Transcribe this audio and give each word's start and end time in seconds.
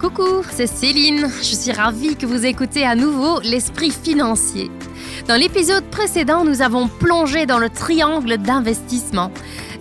Coucou, 0.00 0.42
c'est 0.50 0.66
Céline. 0.66 1.28
Je 1.42 1.54
suis 1.54 1.72
ravie 1.72 2.16
que 2.16 2.24
vous 2.24 2.46
écoutez 2.46 2.86
à 2.86 2.94
nouveau 2.94 3.38
l'esprit 3.40 3.90
financier. 3.90 4.70
Dans 5.28 5.36
l'épisode 5.36 5.84
précédent, 5.90 6.42
nous 6.42 6.62
avons 6.62 6.88
plongé 6.88 7.44
dans 7.44 7.58
le 7.58 7.68
triangle 7.68 8.38
d'investissement, 8.38 9.30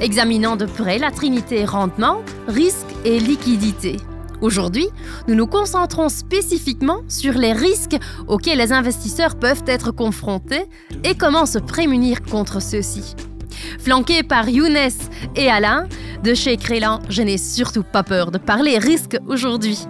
examinant 0.02 0.58
de 0.58 0.66
près 0.66 0.98
la 0.98 1.12
trinité 1.12 1.64
rendement, 1.64 2.22
risque 2.50 2.90
et 3.06 3.18
liquidité. 3.18 3.96
Aujourd'hui, 4.42 4.90
nous 5.30 5.36
nous 5.36 5.48
concentrons 5.48 6.10
spécifiquement 6.10 7.00
sur 7.08 7.36
les 7.36 7.54
risques 7.54 7.98
auxquels 8.28 8.58
les 8.58 8.74
investisseurs 8.74 9.38
peuvent 9.38 9.64
être 9.68 9.92
confrontés 9.92 10.66
et 11.06 11.16
comment 11.16 11.46
se 11.46 11.60
prémunir 11.60 12.24
contre 12.24 12.62
ceux-ci. 12.62 13.16
Flanqué 13.80 14.24
par 14.24 14.50
Younes 14.50 14.90
et 15.38 15.50
Alain, 15.50 15.88
de 16.26 16.34
chez 16.34 16.58
Crélan, 16.58 17.00
je 17.08 17.22
n'ai 17.22 17.38
surtout 17.38 17.84
pas 17.84 18.04
peur 18.04 18.32
de 18.32 18.38
parler 18.38 18.78
risques 18.80 19.18
aujourd'hui. 19.30 19.88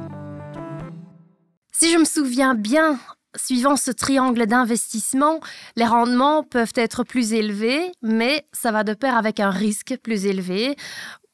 Si 1.80 1.94
je 1.94 1.98
me 1.98 2.04
souviens 2.04 2.56
bien, 2.56 3.00
suivant 3.38 3.78
ce 3.78 3.92
triangle 3.92 4.48
d'investissement, 4.48 5.40
les 5.78 5.86
rendements 5.86 6.44
peuvent 6.44 6.74
être 6.76 7.06
plus 7.06 7.32
élevés, 7.32 7.94
mais 8.02 8.46
ça 8.52 8.74
va 8.74 8.84
de 8.84 8.94
pair 8.94 9.16
avec 9.16 9.40
un 9.40 9.50
risque 9.50 9.96
plus 10.04 10.26
élevé. 10.26 10.76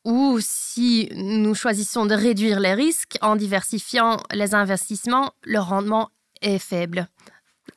Ou 0.03 0.37
si 0.39 1.09
nous 1.15 1.55
choisissons 1.55 2.05
de 2.05 2.13
réduire 2.13 2.59
les 2.59 2.75
risques 2.75 3.17
en 3.23 3.35
diversifiant 3.35 4.17
les 4.31 4.53
investissements, 4.53 5.33
le 5.43 5.57
rendement 5.57 6.11
est 6.43 6.59
faible. 6.59 7.07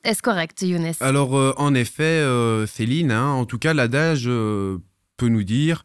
Est-ce 0.03 0.21
correct, 0.21 0.61
Younes? 0.61 0.93
Alors, 0.99 1.35
euh, 1.35 1.55
en 1.57 1.73
effet, 1.73 2.03
euh, 2.03 2.67
Céline, 2.67 3.11
hein, 3.11 3.29
en 3.29 3.45
tout 3.45 3.57
cas, 3.57 3.73
l'adage 3.73 4.25
euh, 4.27 4.77
peut 5.17 5.29
nous 5.29 5.43
dire 5.43 5.83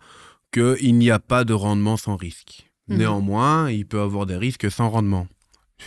qu'il 0.52 0.98
n'y 0.98 1.10
a 1.10 1.19
pas 1.19 1.45
de 1.45 1.55
rendement 1.55 1.96
sans 1.96 2.16
risque. 2.16 2.71
Mhm. 2.88 2.98
Néanmoins, 2.98 3.71
il 3.71 3.87
peut 3.87 4.02
avoir 4.02 4.27
des 4.27 4.37
risques 4.37 4.71
sans 4.71 4.91
rendement. 4.91 5.27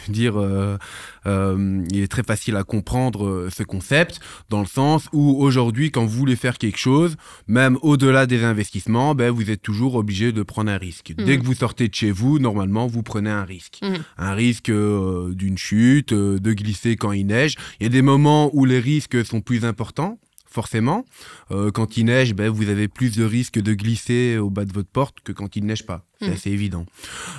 Je 0.04 0.08
veux 0.08 0.14
dire, 0.14 0.40
euh, 0.40 0.78
euh, 1.26 1.84
il 1.92 2.00
est 2.02 2.08
très 2.08 2.24
facile 2.24 2.56
à 2.56 2.64
comprendre 2.64 3.26
euh, 3.26 3.50
ce 3.56 3.64
concept, 3.64 4.20
dans 4.50 4.60
le 4.62 4.66
sens 4.68 5.08
où 5.14 5.36
aujourd'hui, 5.42 5.92
quand 5.92 6.06
vous 6.06 6.18
voulez 6.18 6.36
faire 6.36 6.58
quelque 6.58 6.78
chose, 6.78 7.16
même 7.48 7.78
au-delà 7.82 8.26
des 8.26 8.44
investissements, 8.44 9.16
ben, 9.16 9.32
vous 9.32 9.50
êtes 9.52 9.62
toujours 9.62 9.96
obligé 9.96 10.32
de 10.32 10.44
prendre 10.44 10.72
un 10.72 10.78
risque. 10.78 11.14
Dès 11.18 11.36
Mhm. 11.38 11.42
que 11.42 11.46
vous 11.46 11.54
sortez 11.56 11.88
de 11.88 11.96
chez 11.96 12.12
vous, 12.12 12.40
normalement, 12.40 12.88
vous 12.88 13.04
prenez 13.04 13.30
un 13.30 13.44
risque. 13.44 13.80
Mhm. 13.82 13.98
Un 14.18 14.34
risque 14.34 14.70
euh, 14.70 15.34
d'une 15.34 15.58
chute, 15.58 16.14
de 16.14 16.54
glisser 16.54 16.96
quand 16.96 17.12
il 17.12 17.26
neige. 17.28 17.56
Il 17.80 17.84
y 17.84 17.86
a 17.88 17.90
des 17.90 18.02
moments 18.02 18.50
où 18.54 18.66
les 18.66 18.80
risques 18.80 19.26
sont 19.26 19.42
plus 19.42 19.66
importants. 19.66 20.20
Forcément, 20.62 21.06
Euh, 21.52 21.70
quand 21.72 21.98
il 21.98 22.06
neige, 22.06 22.34
ben, 22.34 22.50
vous 22.50 22.68
avez 22.68 22.88
plus 22.88 23.16
de 23.16 23.24
risques 23.24 23.60
de 23.62 23.74
glisser 23.76 24.38
au 24.40 24.50
bas 24.50 24.66
de 24.66 24.74
votre 24.74 24.90
porte 24.90 25.18
que 25.24 25.32
quand 25.32 25.56
il 25.56 25.62
ne 25.64 25.68
neige 25.68 25.86
pas. 25.86 26.04
C'est 26.20 26.28
Mhm. 26.30 26.34
assez 26.34 26.50
évident. 26.50 26.86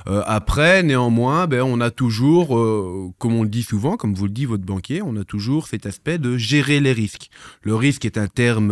Euh, 0.06 0.22
après, 0.26 0.84
néanmoins, 0.84 1.48
ben, 1.48 1.62
on 1.62 1.80
a 1.80 1.90
toujours, 1.90 2.56
euh, 2.56 3.10
comme 3.18 3.34
on 3.34 3.42
le 3.42 3.48
dit 3.48 3.64
souvent, 3.64 3.96
comme 3.96 4.14
vous 4.14 4.26
le 4.26 4.30
dit 4.30 4.44
votre 4.44 4.64
banquier, 4.64 5.02
on 5.02 5.16
a 5.16 5.24
toujours 5.24 5.66
cet 5.66 5.84
aspect 5.84 6.18
de 6.18 6.38
gérer 6.38 6.78
les 6.78 6.92
risques. 6.92 7.28
Le 7.62 7.74
risque 7.74 8.04
est 8.04 8.18
un 8.18 8.28
terme 8.28 8.70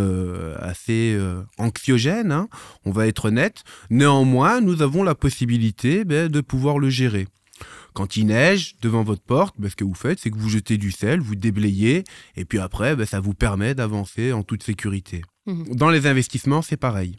assez 0.61 1.19
anxiogène, 1.59 2.31
hein, 2.31 2.49
on 2.85 2.93
va 2.93 3.09
être 3.09 3.27
honnête. 3.27 3.65
Néanmoins, 3.91 4.61
nous 4.61 4.81
avons 4.81 5.03
la 5.03 5.17
possibilité 5.17 6.05
ben, 6.05 6.29
de 6.29 6.41
pouvoir 6.41 6.79
le 6.79 6.89
gérer. 6.89 7.27
Quand 7.95 8.17
il 8.17 8.27
neige 8.27 8.77
devant 8.83 9.03
votre 9.03 9.23
porte, 9.23 9.55
ben, 9.59 9.71
ce 9.71 9.77
que 9.77 9.85
vous 9.85 9.95
faites, 9.95 10.21
c'est 10.21 10.31
que 10.31 10.39
vous 10.39 10.49
jetez 10.49 10.77
du 10.77 10.91
sel, 10.91 11.21
vous 11.21 11.35
déblayez, 11.35 12.05
et 12.37 12.45
puis 12.45 12.59
après, 12.59 12.97
ben, 12.97 13.07
ça 13.07 13.21
vous 13.21 13.35
permet 13.35 13.75
d'avancer 13.75 14.33
en 14.33 14.43
toute 14.43 14.63
sécurité. 14.63 15.23
Mhm. 15.47 15.75
Dans 15.75 15.91
les 15.91 16.07
investissements, 16.07 16.63
c'est 16.63 16.77
pareil. 16.77 17.17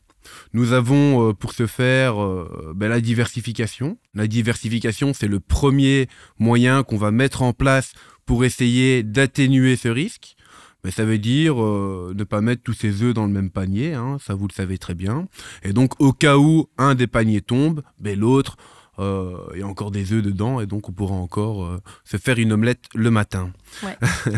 Nous 0.54 0.74
avons 0.74 1.30
euh, 1.30 1.34
pour 1.34 1.54
ce 1.54 1.68
faire 1.68 2.22
euh, 2.22 2.74
ben, 2.76 2.90
la 2.90 3.02
diversification. 3.02 3.98
La 4.14 4.28
diversification, 4.28 5.14
c'est 5.14 5.28
le 5.28 5.40
premier 5.40 6.08
moyen 6.40 6.84
qu'on 6.84 6.98
va 6.98 7.12
mettre 7.12 7.42
en 7.42 7.54
place 7.54 7.94
pour 8.26 8.44
essayer 8.44 9.04
d'atténuer 9.04 9.76
ce 9.76 9.88
risque. 9.88 10.36
Mais 10.84 10.92
ça 10.92 11.06
veut 11.06 11.18
dire 11.18 11.62
euh, 11.62 12.14
ne 12.16 12.24
pas 12.24 12.42
mettre 12.42 12.64
tous 12.64 12.74
ses 12.74 13.02
œufs 13.02 13.14
dans 13.14 13.26
le 13.26 13.32
même 13.32 13.50
panier, 13.50 13.94
hein, 13.94 14.18
ça 14.26 14.36
vous 14.36 14.48
le 14.48 14.54
savez 14.54 14.78
très 14.78 14.94
bien. 14.94 15.28
Et 15.64 15.74
donc 15.74 16.00
au 16.00 16.14
cas 16.14 16.38
où 16.38 16.70
un 16.78 16.96
des 16.96 17.08
paniers 17.08 17.42
tombe, 17.42 17.82
ben, 18.00 18.18
l'autre, 18.18 18.58
euh, 19.00 19.38
il 19.54 19.60
y 19.60 19.64
a 19.64 19.68
encore 19.68 19.92
des 19.92 20.14
œufs 20.14 20.24
dedans 20.24 20.60
et 20.60 20.66
donc 20.66 20.90
on 20.90 20.92
pourra 20.92 21.16
encore 21.16 21.66
euh, 21.66 21.82
se 22.04 22.18
faire 22.18 22.40
une 22.40 22.52
omelette 22.52 22.86
le 22.96 23.12
matin. 23.12 23.52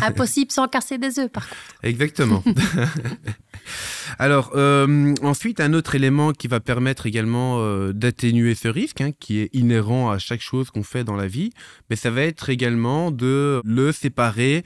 Impossible 0.01 0.51
sans 0.51 0.67
casser 0.67 0.97
des 0.97 1.19
œufs, 1.19 1.31
par 1.31 1.47
contre. 1.47 1.61
Exactement. 1.83 2.43
Alors, 4.19 4.51
euh, 4.55 5.13
ensuite, 5.21 5.59
un 5.59 5.73
autre 5.73 5.95
élément 5.95 6.33
qui 6.33 6.47
va 6.47 6.59
permettre 6.59 7.05
également 7.05 7.59
euh, 7.59 7.93
d'atténuer 7.93 8.55
ce 8.55 8.67
risque, 8.67 9.01
hein, 9.01 9.11
qui 9.17 9.39
est 9.39 9.49
inhérent 9.53 10.09
à 10.09 10.17
chaque 10.17 10.41
chose 10.41 10.71
qu'on 10.71 10.83
fait 10.83 11.03
dans 11.03 11.15
la 11.15 11.27
vie, 11.27 11.51
mais 11.89 11.95
ça 11.95 12.09
va 12.09 12.21
être 12.21 12.49
également 12.49 13.11
de 13.11 13.61
le 13.63 13.91
séparer 13.91 14.63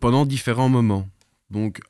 pendant 0.00 0.24
différents 0.24 0.70
moments. 0.70 1.06
Donc, 1.50 1.80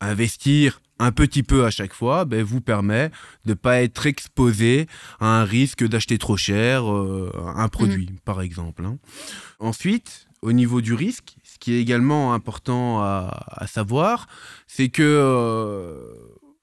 investir 0.00 0.80
un 0.98 1.12
petit 1.12 1.42
peu 1.42 1.64
à 1.64 1.70
chaque 1.70 1.92
fois 1.94 2.24
ben, 2.24 2.42
vous 2.42 2.60
permet 2.60 3.10
de 3.44 3.50
ne 3.50 3.54
pas 3.54 3.82
être 3.82 4.06
exposé 4.06 4.86
à 5.20 5.40
un 5.40 5.44
risque 5.44 5.86
d'acheter 5.86 6.18
trop 6.18 6.36
cher 6.36 6.90
euh, 6.92 7.30
un 7.56 7.68
produit, 7.68 8.10
par 8.24 8.40
exemple. 8.42 8.84
hein. 8.84 8.98
Ensuite, 9.60 10.26
au 10.42 10.52
niveau 10.52 10.80
du 10.80 10.94
risque, 10.94 11.36
ce 11.44 11.58
qui 11.58 11.72
est 11.74 11.80
également 11.80 12.32
important 12.34 13.00
à, 13.00 13.46
à 13.48 13.66
savoir, 13.66 14.26
c'est 14.66 14.88
que 14.88 15.02
euh, 15.02 15.96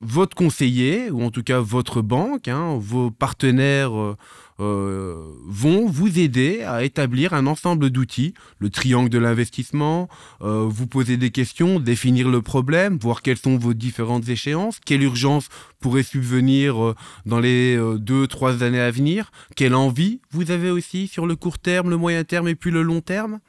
votre 0.02 0.36
conseiller, 0.36 1.10
ou 1.12 1.24
en 1.24 1.32
tout 1.32 1.44
cas 1.44 1.60
votre 1.60 2.02
banque, 2.02 2.48
hein, 2.48 2.78
vos 2.80 3.12
partenaires 3.12 3.98
euh, 3.98 4.16
euh, 4.60 5.34
vont 5.46 5.86
vous 5.88 6.20
aider 6.20 6.64
à 6.64 6.84
établir 6.84 7.34
un 7.34 7.48
ensemble 7.48 7.90
d'outils, 7.90 8.34
le 8.60 8.70
triangle 8.70 9.10
de 9.10 9.18
l'investissement, 9.18 10.08
euh, 10.42 10.66
vous 10.68 10.88
poser 10.88 11.18
des 11.18 11.32
questions, 11.32 11.80
définir 11.80 12.30
le 12.30 12.42
problème, 12.42 12.98
voir 13.02 13.22
quelles 13.22 13.38
sont 13.38 13.58
vos 13.58 13.74
différentes 13.74 14.30
échéances, 14.30 14.80
quelle 14.86 15.04
urgence 15.04 15.50
pourrait 15.80 16.04
subvenir 16.04 16.82
euh, 16.84 16.96
dans 17.26 17.40
les 17.40 17.78
deux, 17.98 18.28
trois 18.28 18.64
années 18.64 18.80
à 18.80 18.92
venir, 18.92 19.32
quelle 19.56 19.76
envie 19.76 20.22
vous 20.32 20.52
avez 20.52 20.70
aussi 20.70 21.08
sur 21.08 21.26
le 21.28 21.36
court 21.36 21.60
terme, 21.60 21.90
le 21.90 21.98
moyen 21.98 22.24
terme 22.24 22.48
et 22.48 22.56
puis 22.56 22.72
le 22.72 22.82
long 22.82 23.02
terme. 23.02 23.40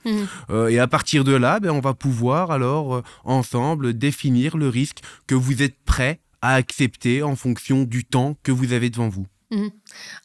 Euh, 0.51 0.69
et 0.69 0.79
à 0.79 0.87
partir 0.87 1.25
de 1.25 1.33
là, 1.33 1.61
ben, 1.61 1.71
on 1.71 1.81
va 1.81 1.95
pouvoir 1.95 2.51
alors 2.51 3.03
ensemble 3.25 3.97
définir 3.97 4.57
le 4.57 4.69
risque 4.69 5.01
que 5.27 5.35
vous 5.35 5.63
êtes 5.63 5.77
prêt 5.85 6.21
à 6.43 6.55
accepter 6.55 7.23
en 7.23 7.37
fonction 7.37 7.85
du 7.85 8.05
temps 8.05 8.37
que 8.43 8.53
vous 8.53 8.73
avez 8.73 8.91
devant 8.91 9.09
vous. 9.09 9.27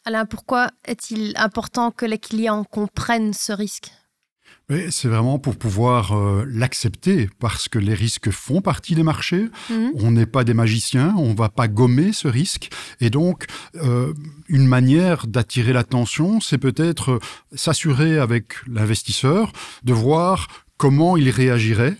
Alain, 0.04 0.26
pourquoi 0.26 0.70
est-il 0.84 1.32
important 1.36 1.90
que 1.90 2.06
les 2.06 2.18
clients 2.18 2.64
comprennent 2.64 3.32
ce 3.32 3.52
risque? 3.52 3.90
C'est 4.90 5.08
vraiment 5.08 5.38
pour 5.38 5.56
pouvoir 5.56 6.12
euh, 6.12 6.44
l'accepter, 6.48 7.28
parce 7.40 7.68
que 7.68 7.78
les 7.78 7.94
risques 7.94 8.30
font 8.30 8.62
partie 8.62 8.94
des 8.94 9.02
marchés. 9.02 9.48
Mhm. 9.68 9.92
On 9.96 10.10
n'est 10.12 10.26
pas 10.26 10.44
des 10.44 10.54
magiciens, 10.54 11.14
on 11.18 11.30
ne 11.30 11.36
va 11.36 11.48
pas 11.48 11.68
gommer 11.68 12.12
ce 12.12 12.28
risque. 12.28 12.70
Et 13.00 13.10
donc, 13.10 13.46
euh, 13.76 14.14
une 14.48 14.66
manière 14.66 15.26
d'attirer 15.26 15.72
l'attention, 15.72 16.40
c'est 16.40 16.58
peut-être 16.58 17.12
euh, 17.12 17.18
s'assurer 17.54 18.18
avec 18.18 18.54
l'investisseur 18.66 19.52
de 19.82 19.92
voir 19.92 20.48
comment 20.78 21.16
il 21.16 21.30
réagirait 21.30 21.96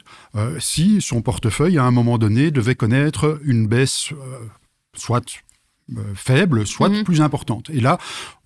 si 0.58 1.00
son 1.00 1.22
portefeuille, 1.22 1.78
à 1.78 1.84
un 1.84 1.92
moment 1.92 2.18
donné, 2.18 2.50
devait 2.50 2.74
connaître 2.74 3.38
une 3.44 3.68
baisse 3.68 4.12
soit 4.96 5.44
faible, 6.14 6.66
soit 6.66 6.88
Mhm. 6.88 7.04
plus 7.04 7.20
importante. 7.20 7.68
Et 7.70 7.80
là, 7.80 7.98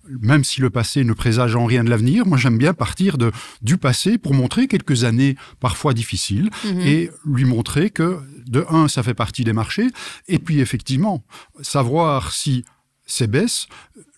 même 0.09 0.43
si 0.43 0.61
le 0.61 0.69
passé 0.69 1.03
ne 1.03 1.13
présage 1.13 1.55
en 1.55 1.65
rien 1.65 1.83
de 1.83 1.89
l'avenir, 1.89 2.25
moi 2.25 2.37
j'aime 2.37 2.57
bien 2.57 2.73
partir 2.73 3.17
de, 3.17 3.31
du 3.61 3.77
passé 3.77 4.17
pour 4.17 4.33
montrer 4.33 4.67
quelques 4.67 5.03
années 5.03 5.35
parfois 5.59 5.93
difficiles 5.93 6.49
Mhm. 6.65 6.79
et 6.81 7.11
lui 7.25 7.45
montrer 7.45 7.89
que, 7.89 8.19
de 8.47 8.65
un, 8.69 8.87
ça 8.87 9.03
fait 9.03 9.13
partie 9.13 9.43
des 9.43 9.53
marchés, 9.53 9.87
et 10.27 10.39
puis 10.39 10.59
effectivement, 10.59 11.23
savoir 11.61 12.31
si 12.31 12.63
ces 13.05 13.27
baisses 13.27 13.67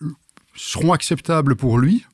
euh, 0.02 0.10
seront 0.54 0.92
acceptables 0.92 1.56
pour 1.56 1.78
lui 1.78 2.04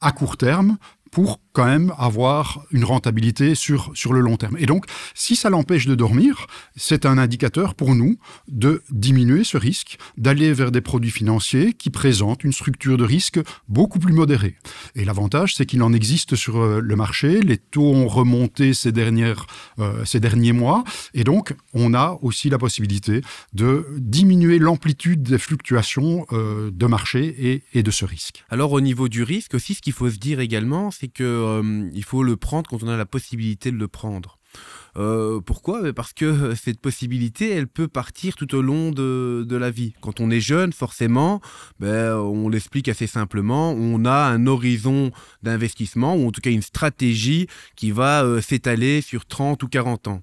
à 0.00 0.12
court 0.12 0.36
terme 0.36 0.78
pour 1.12 1.40
quand 1.52 1.66
même 1.66 1.92
avoir 1.98 2.64
une 2.70 2.84
rentabilité 2.84 3.54
sur, 3.54 3.90
sur 3.94 4.14
le 4.14 4.20
long 4.20 4.38
terme. 4.38 4.56
Et 4.58 4.64
donc, 4.64 4.86
si 5.14 5.36
ça 5.36 5.50
l'empêche 5.50 5.86
de 5.86 5.94
dormir, 5.94 6.46
c'est 6.74 7.04
un 7.04 7.18
indicateur 7.18 7.74
pour 7.74 7.94
nous 7.94 8.16
de 8.48 8.82
diminuer 8.90 9.44
ce 9.44 9.58
risque, 9.58 9.98
d'aller 10.16 10.54
vers 10.54 10.72
des 10.72 10.80
produits 10.80 11.10
financiers 11.10 11.74
qui 11.74 11.90
présentent 11.90 12.44
une 12.44 12.54
structure 12.54 12.96
de 12.96 13.04
risque 13.04 13.38
beaucoup 13.68 13.98
plus 13.98 14.14
modérée. 14.14 14.56
Et 14.94 15.04
l'avantage, 15.04 15.54
c'est 15.54 15.66
qu'il 15.66 15.82
en 15.82 15.92
existe 15.92 16.34
sur 16.34 16.56
euh, 16.56 16.80
le 16.80 16.96
marché, 16.96 17.42
les 17.42 17.58
taux 17.58 17.92
ont 17.92 18.08
remonté 18.08 18.72
ces, 18.72 18.90
dernières, 18.90 19.46
euh, 19.78 20.06
ces 20.06 20.18
derniers 20.18 20.52
mois, 20.52 20.82
et 21.12 21.24
donc 21.24 21.54
on 21.74 21.92
a 21.92 22.18
aussi 22.22 22.48
la 22.48 22.56
possibilité 22.56 23.20
de 23.52 23.86
diminuer 23.98 24.58
l'amplitude 24.58 25.22
des 25.22 25.38
fluctuations 25.38 26.24
euh, 26.32 26.70
de 26.72 26.86
marché 26.86 27.34
et, 27.38 27.64
et 27.74 27.82
de 27.82 27.90
ce 27.90 28.06
risque. 28.06 28.44
Alors 28.48 28.72
au 28.72 28.80
niveau 28.80 29.08
du 29.10 29.22
risque 29.22 29.52
aussi, 29.52 29.74
ce 29.74 29.82
qu'il 29.82 29.92
faut 29.92 30.08
se 30.08 30.16
dire 30.16 30.40
également, 30.40 30.90
c'est 31.02 31.08
que 31.08 31.24
euh, 31.24 32.02
faut 32.02 32.22
le 32.22 32.36
prendre 32.36 32.70
quand 32.70 32.82
on 32.84 32.88
a 32.88 32.96
la 32.96 33.06
possibilité 33.06 33.72
de 33.72 33.76
le 33.76 33.88
prendre. 33.88 34.38
Euh, 34.96 35.40
pourquoi? 35.40 35.92
Parce 35.92 36.12
que 36.12 36.54
cette 36.62 36.80
possibilité, 36.80 37.50
elle 37.50 37.66
peut 37.66 37.88
partir 37.88 38.36
tout 38.36 38.54
au 38.54 38.62
long 38.62 38.92
de, 38.92 39.46
la 39.50 39.70
vie. 39.70 39.94
Quand 40.00 40.20
on 40.20 40.30
est 40.30 40.40
jeune, 40.40 40.72
forcément, 40.72 41.40
ben, 41.80 42.14
on 42.14 42.48
l'explique 42.48 42.88
assez 42.88 43.08
simplement, 43.08 43.72
on 43.72 44.04
a 44.04 44.26
un 44.26 44.46
horizon 44.46 45.10
d'investissement, 45.42 46.14
ou 46.14 46.28
en 46.28 46.30
tout 46.30 46.40
cas 46.40 46.50
une 46.50 46.62
stratégie 46.62 47.48
qui 47.74 47.90
va 47.90 48.22
euh, 48.22 48.40
s'étaler 48.40 49.00
sur 49.00 49.26
30 49.26 49.62
ou 49.64 49.68
40 49.68 50.08
ans. 50.08 50.22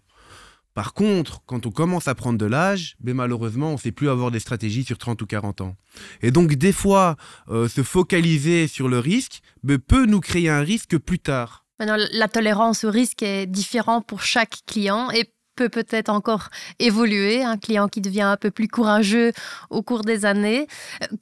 Par 0.74 0.94
contre, 0.94 1.42
quand 1.46 1.66
on 1.66 1.72
commence 1.72 2.08
à 2.08 2.16
prendre 2.16 2.38
de 2.38 2.46
l'âge, 2.46 2.96
ben 3.00 3.16
malheureusement, 3.16 3.70
on 3.70 3.74
ne 3.74 3.78
sait 3.78 3.92
plus 3.92 4.10
avoir 4.10 4.32
des 4.32 4.40
stratégies 4.40 4.84
sur 4.84 4.98
30 4.98 5.22
ou 5.22 5.26
40 5.26 5.62
ans. 5.62 5.76
Et 6.22 6.32
donc, 6.32 6.54
des 6.54 6.72
fois, 6.72 7.16
euh, 7.50 7.68
se 7.68 7.84
focaliser 7.84 8.68
sur 8.68 8.88
le 8.88 9.00
risque 9.00 9.42
ben, 9.64 9.78
peut 9.78 10.06
nous 10.06 10.20
créer 10.20 10.50
un 10.50 10.62
risque 10.62 10.98
plus 10.98 11.20
tard. 11.20 11.66
La 11.80 12.28
tolérance 12.28 12.84
au 12.84 12.92
risque 12.92 13.24
est 13.24 13.46
différente 13.46 14.06
pour 14.06 14.22
chaque 14.22 14.60
client 14.68 15.10
et 15.12 15.32
peut 15.60 15.68
peut-être 15.68 16.10
encore 16.10 16.48
évoluer, 16.80 17.44
un 17.44 17.58
client 17.58 17.90
qui 17.90 18.00
devient 18.00 18.22
un 18.22 18.38
peu 18.38 18.50
plus 18.50 18.70
courageux 18.70 19.34
au 19.70 19.82
cours 19.82 20.04
des 20.04 20.24
années. 20.24 20.68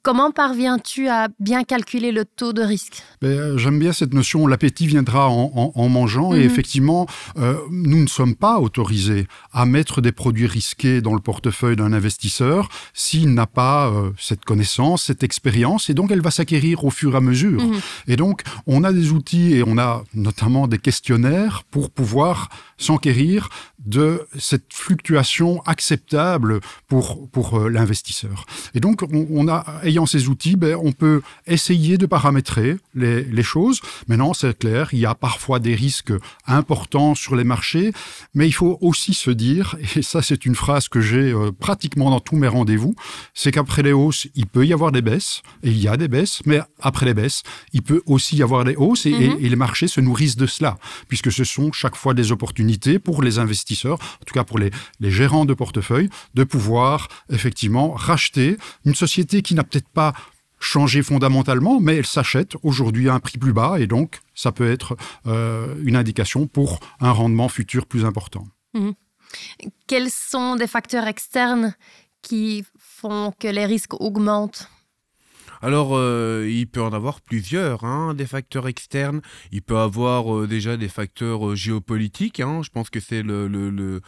Comment 0.02 0.30
parviens-tu 0.30 1.08
à 1.08 1.26
bien 1.40 1.64
calculer 1.64 2.12
le 2.12 2.24
taux 2.24 2.52
de 2.52 2.62
risque? 2.62 3.02
Ben, 3.20 3.30
euh, 3.30 3.58
J'aime 3.58 3.80
bien 3.80 3.92
cette 3.92 4.14
notion, 4.14 4.46
l'appétit 4.46 4.86
viendra 4.86 5.28
en, 5.28 5.88
mangeant, 5.88 6.34
et 6.34 6.38
mhm. 6.38 6.44
effectivement, 6.44 7.08
euh, 7.36 7.56
nous 7.72 8.00
ne 8.00 8.06
sommes 8.06 8.36
pas 8.36 8.60
autorisés 8.60 9.26
à 9.52 9.66
mettre 9.66 10.00
des 10.00 10.12
produits 10.12 10.46
risqués 10.46 11.00
dans 11.00 11.14
le 11.14 11.20
portefeuille 11.20 11.74
d'un 11.74 11.92
investisseur 11.92 12.68
s'il 12.94 13.34
n'a 13.34 13.46
pas 13.46 13.88
euh, 13.88 14.10
cette 14.18 14.44
connaissance, 14.44 15.02
cette 15.02 15.24
expérience, 15.24 15.90
et 15.90 15.94
donc 15.94 16.12
elle 16.12 16.22
va 16.22 16.30
s'acquérir 16.30 16.84
au 16.84 16.90
fur 16.90 17.14
et 17.14 17.16
à 17.16 17.20
mesure. 17.20 17.60
Mhm. 17.60 17.80
Et 18.06 18.14
donc, 18.14 18.42
on 18.68 18.84
a 18.84 18.92
des 18.92 19.10
outils 19.10 19.54
et 19.54 19.64
on 19.66 19.78
a 19.78 20.04
notamment 20.14 20.68
des 20.68 20.78
questionnaires 20.78 21.64
pour 21.72 21.90
pouvoir 21.90 22.50
s'enquérir 22.76 23.48
de 23.84 24.27
cette 24.38 24.72
fluctuation 24.72 25.62
acceptable 25.62 26.60
pour, 26.86 27.28
pour 27.30 27.58
euh, 27.58 27.68
l'investisseur. 27.68 28.44
Et 28.74 28.80
donc, 28.80 29.02
on, 29.12 29.48
a, 29.48 29.80
ayant 29.82 30.06
ces 30.06 30.28
outils, 30.28 30.56
ben, 30.56 30.76
on 30.82 30.92
peut 30.92 31.22
essayer 31.46 31.98
de 31.98 32.06
paramétrer 32.06 32.76
les, 32.94 33.22
les 33.24 33.42
choses. 33.42 33.80
Maintenant, 34.08 34.34
c'est 34.34 34.58
clair, 34.58 34.88
il 34.92 34.98
y 34.98 35.06
a 35.06 35.14
parfois 35.14 35.58
des 35.58 35.74
risques 35.74 36.12
importants 36.46 37.14
sur 37.14 37.36
les 37.36 37.44
marchés, 37.44 37.92
mais 38.34 38.46
il 38.46 38.52
faut 38.52 38.78
aussi 38.80 39.14
se 39.14 39.30
dire, 39.30 39.76
et 39.96 40.02
ça 40.02 40.22
c'est 40.22 40.46
une 40.46 40.54
phrase 40.54 40.88
que 40.88 41.00
j'ai 41.00 41.32
euh, 41.32 41.50
pratiquement 41.52 42.10
dans 42.10 42.20
tous 42.20 42.36
mes 42.36 42.48
rendez-vous, 42.48 42.94
c'est 43.34 43.52
qu'après 43.52 43.82
les 43.82 43.92
hausses, 43.92 44.26
il 44.34 44.46
peut 44.46 44.66
y 44.66 44.72
avoir 44.72 44.92
des 44.92 45.02
baisses, 45.02 45.42
et 45.62 45.70
il 45.70 45.78
y 45.78 45.88
a 45.88 45.96
des 45.96 46.08
baisses, 46.08 46.40
mais 46.46 46.60
après 46.80 47.06
les 47.06 47.14
baisses, 47.14 47.42
il 47.72 47.82
peut 47.82 48.02
aussi 48.06 48.36
y 48.36 48.42
avoir 48.42 48.64
des 48.64 48.76
hausses, 48.76 49.06
et, 49.06 49.10
et 49.10 49.28
mm-hmm. 49.28 49.48
les 49.48 49.56
marchés 49.56 49.88
se 49.88 50.00
nourrissent 50.00 50.36
de 50.36 50.46
cela, 50.46 50.78
puisque 51.08 51.32
ce 51.32 51.44
sont 51.44 51.72
chaque 51.72 51.96
fois 51.96 52.14
des 52.14 52.32
opportunités 52.32 52.98
pour 52.98 53.22
les 53.22 53.38
investisseurs, 53.38 53.98
en 54.20 54.24
tout 54.24 54.34
cas 54.34 54.44
pour 54.44 54.58
les, 54.58 54.70
gérants 55.00 55.44
de 55.44 55.54
portefeuille, 55.54 56.10
de 56.34 56.44
pouvoir 56.44 57.08
effectivement 57.30 57.92
racheter 57.92 58.56
une 58.84 58.94
société 58.94 59.42
qui 59.42 59.54
n'a 59.54 59.64
peut-être 59.64 59.88
pas 59.88 60.12
changé 60.60 61.02
fondamentalement, 61.02 61.80
mais 61.80 61.96
elle 61.96 62.06
s'achète 62.06 62.54
aujourd'hui 62.62 63.08
à 63.08 63.14
un 63.14 63.20
prix 63.20 63.38
plus 63.38 63.52
bas 63.52 63.78
et 63.78 63.86
donc 63.86 64.20
ça 64.34 64.50
peut 64.50 64.70
être 64.70 64.96
euh, 65.26 65.74
une 65.84 65.94
indication 65.94 66.46
pour 66.46 66.80
un 67.00 67.12
rendement 67.12 67.48
futur 67.48 67.86
plus 67.86 68.04
important. 68.04 68.46
Mmh. 68.74 68.90
Quels 69.86 70.10
sont 70.10 70.56
des 70.56 70.66
facteurs 70.66 71.06
externes 71.06 71.74
qui 72.22 72.64
font 72.78 73.32
que 73.38 73.48
les 73.48 73.66
risques 73.66 73.94
augmentent? 74.00 74.68
Alors, 75.62 75.96
euh, 75.96 76.46
il 76.48 76.66
peut 76.66 76.82
en 76.82 76.92
avoir 76.92 77.20
plusieurs, 77.20 77.84
hein, 77.84 78.14
des 78.14 78.26
facteurs 78.26 78.68
externes. 78.68 79.20
Il 79.52 79.62
peut 79.62 79.78
avoir 79.78 80.34
euh, 80.34 80.46
déjà 80.46 80.76
des 80.76 80.88
facteurs 80.88 81.56
géopolitiques. 81.56 82.40
Hein. 82.40 82.60
Je 82.62 82.70
pense 82.70 82.90
que 82.90 83.00
c'est 83.00 83.22
le, 83.22 83.48
le, 83.48 84.00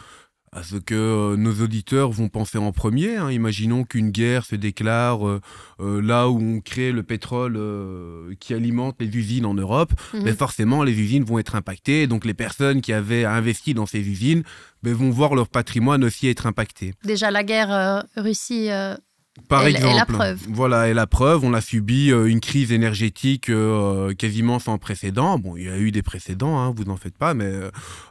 à 0.52 0.62
ce 0.64 0.76
que 0.76 0.94
euh, 0.94 1.36
nos 1.36 1.62
auditeurs 1.62 2.10
vont 2.10 2.28
penser 2.28 2.58
en 2.58 2.72
premier. 2.72 3.16
Hein. 3.16 3.30
Imaginons 3.30 3.84
qu'une 3.84 4.10
guerre 4.10 4.44
se 4.44 4.56
déclare 4.56 5.26
euh, 5.26 5.40
euh, 5.80 6.00
là 6.00 6.28
où 6.28 6.40
on 6.40 6.60
crée 6.60 6.92
le 6.92 7.02
pétrole 7.02 7.58
qui 8.40 8.54
alimente 8.54 8.96
les 9.00 9.06
usines 9.06 9.46
en 9.46 9.54
Europe. 9.54 9.92
Mhm. 10.12 10.22
Mais 10.24 10.32
forcément, 10.32 10.82
les 10.82 10.98
usines 10.98 11.24
vont 11.24 11.38
être 11.38 11.54
impactées. 11.54 12.06
Donc 12.06 12.24
les 12.24 12.34
personnes 12.34 12.80
qui 12.80 12.92
avaient 12.92 13.24
investi 13.24 13.74
dans 13.74 13.86
ces 13.86 14.00
usines 14.00 14.42
ben, 14.82 14.92
vont 14.92 15.10
voir 15.10 15.34
leur 15.34 15.48
patrimoine 15.48 16.02
aussi 16.04 16.28
être 16.28 16.46
impacté. 16.46 16.94
Déjà, 17.04 17.30
la 17.30 17.44
guerre 17.44 18.04
Russie 18.16 18.68
par 19.48 19.66
exemple, 19.66 19.96
la 19.96 20.06
preuve. 20.06 20.38
Voilà, 20.48 20.88
et 20.88 20.94
la 20.94 21.06
preuve, 21.06 21.44
on 21.44 21.54
a 21.54 21.60
subi 21.60 22.10
euh, 22.10 22.26
une 22.26 22.40
crise 22.40 22.72
énergétique 22.72 23.48
euh, 23.48 24.14
quasiment 24.14 24.58
sans 24.58 24.78
précédent. 24.78 25.38
Bon, 25.38 25.56
il 25.56 25.64
y 25.64 25.68
a 25.68 25.78
eu 25.78 25.90
des 25.90 26.02
précédents, 26.02 26.58
hein, 26.58 26.72
vous 26.74 26.84
n'en 26.84 26.96
faites 26.96 27.16
pas, 27.16 27.34
mais 27.34 27.52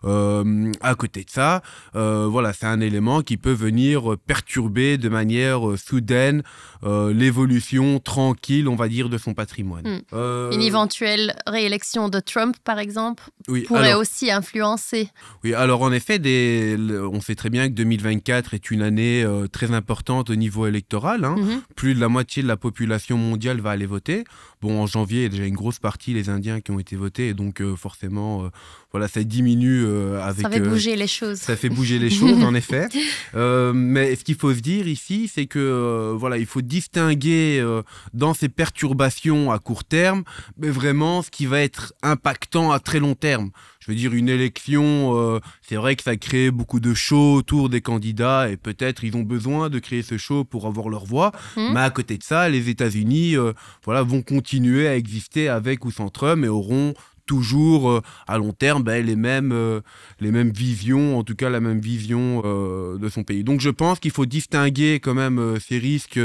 euh, 0.04 0.72
à 0.82 0.96
côté 0.96 1.24
de 1.24 1.30
ça, 1.30 1.62
voilà, 1.94 2.54
c'est 2.54 2.66
un 2.66 2.82
élément 2.82 3.22
qui 3.22 3.38
peut 3.38 3.54
venir 3.54 4.18
perturber 4.26 4.98
de 4.98 5.10
manière 5.10 5.62
soudaine 5.78 6.44
l'évolution 6.84 8.00
tranquille, 8.00 8.68
on 8.68 8.76
va 8.76 8.88
dire, 8.88 9.10
de 9.10 9.18
son 9.18 9.34
patrimoine. 9.34 10.02
Hmm. 10.12 10.52
Une 10.52 10.62
éventuelle 10.62 11.36
réélection 11.48 12.10
de 12.10 12.20
Trump, 12.20 12.56
par 12.64 12.80
exemple, 12.80 13.24
pourrait 13.68 13.94
aussi 13.94 14.32
influencer. 14.32 15.10
Oui, 15.44 15.54
alors 15.54 15.82
en 15.82 15.92
effet, 15.92 16.20
des, 16.20 16.78
on 17.12 17.22
sait 17.22 17.36
très 17.36 17.50
bien 17.50 17.68
que 17.68 17.74
2024 17.74 18.54
est 18.54 18.72
une 18.72 18.82
année 18.82 19.26
très 19.52 19.72
importante 19.72 20.30
au 20.30 20.36
niveau 20.36 20.68
électoral. 20.68 21.19
Hein. 21.26 21.36
Mhm. 21.38 21.62
Plus 21.76 21.96
de 21.96 22.00
la 22.00 22.10
moitié 22.10 22.44
de 22.44 22.48
la 22.48 22.58
population 22.58 23.18
mondiale 23.18 23.62
va 23.62 23.72
aller 23.72 23.86
voter. 23.86 24.24
Bon, 24.62 24.82
en 24.82 24.88
janvier, 24.88 25.20
il 25.20 25.24
y 25.24 25.26
a 25.26 25.30
déjà 25.30 25.46
une 25.46 25.56
grosse 25.56 25.80
partie 25.80 26.14
les 26.14 26.30
Indiens 26.30 26.60
qui 26.60 26.72
ont 26.72 26.80
été 26.80 26.96
votés, 26.96 27.30
et 27.30 27.34
donc 27.34 27.62
euh, 27.62 27.76
forcément, 27.76 28.44
euh, 28.44 28.50
voilà, 28.92 29.08
ça 29.08 29.24
diminue 29.24 29.86
euh, 29.86 30.22
avec. 30.22 30.42
Ça 30.42 30.50
fait 30.50 30.60
bouger 30.60 30.96
les 30.96 31.08
choses. 31.08 31.38
Ça 31.38 31.56
fait 31.56 31.70
bouger 31.70 31.98
les 31.98 32.10
choses, 32.10 32.44
en 32.44 32.54
effet. 32.54 32.88
mais 33.74 34.16
ce 34.16 34.24
qu'il 34.24 34.36
faut 34.36 34.54
se 34.54 34.60
dire 34.60 34.88
ici, 34.88 35.32
c'est 35.34 35.46
que 35.46 36.14
voilà, 36.18 36.38
il 36.38 36.46
faut 36.46 36.62
distinguer 36.62 37.66
dans 38.14 38.34
ces 38.34 38.50
perturbations 38.50 39.52
à 39.52 39.60
court 39.60 39.84
terme, 39.84 40.24
mais 40.58 40.70
vraiment 40.70 41.22
ce 41.22 41.30
qui 41.30 41.46
va 41.46 41.62
être 41.62 41.94
impactant 42.04 42.72
à 42.72 42.80
très 42.80 43.00
long 43.00 43.16
terme. 43.16 43.52
Je 43.90 43.94
veux 43.94 44.00
dire, 44.00 44.14
une 44.14 44.30
élection, 44.30 45.40
c'est 45.62 45.76
vrai 45.76 45.96
que 45.96 46.04
ça 46.04 46.16
crée 46.16 46.52
beaucoup 46.52 46.80
de 46.80 46.94
show 46.94 47.34
autour 47.34 47.70
des 47.70 47.82
candidats 47.82 48.50
et 48.50 48.56
peut-être 48.56 49.04
ils 49.04 49.18
ont 49.18 49.24
besoin 49.24 49.70
de 49.70 49.80
créer 49.80 50.04
ce 50.04 50.18
show 50.18 50.44
pour 50.44 50.68
avoir 50.68 50.90
leur 50.90 51.06
voix. 51.06 51.32
Mmh. 51.58 51.74
Mais 51.74 51.80
à 51.80 51.90
côté 51.90 52.20
de 52.20 52.24
ça, 52.24 52.50
les 52.50 52.70
États-Unis, 52.70 53.36
voilà, 53.84 54.04
vont 54.04 54.22
continuer 54.22 54.88
à 54.88 54.96
exister 54.96 55.50
avec 55.50 55.86
ou 55.86 55.92
sans 55.92 56.10
Trump 56.10 56.46
et 56.46 56.48
auront 56.48 56.94
toujours 57.30 57.92
euh, 57.92 58.02
à 58.28 58.40
long 58.40 58.54
terme 58.54 58.82
ben, 58.82 59.06
les, 59.06 59.16
mêmes, 59.16 59.52
euh, 59.52 59.82
les 60.20 60.32
mêmes 60.32 60.50
visions, 60.50 61.20
en 61.20 61.24
tout 61.24 61.36
cas 61.36 61.52
la 61.52 61.60
même 61.60 61.80
vision 61.80 62.42
euh, 62.44 62.98
de 62.98 63.08
son 63.08 63.24
pays. 63.24 63.44
Donc 63.44 63.62
je 63.62 63.70
pense 63.70 64.00
qu'il 64.00 64.10
faut 64.10 64.26
distinguer 64.26 65.00
quand 65.00 65.14
même 65.14 65.60
ces 65.60 65.78
risques 65.78 66.20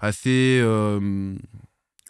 assez 0.00 0.62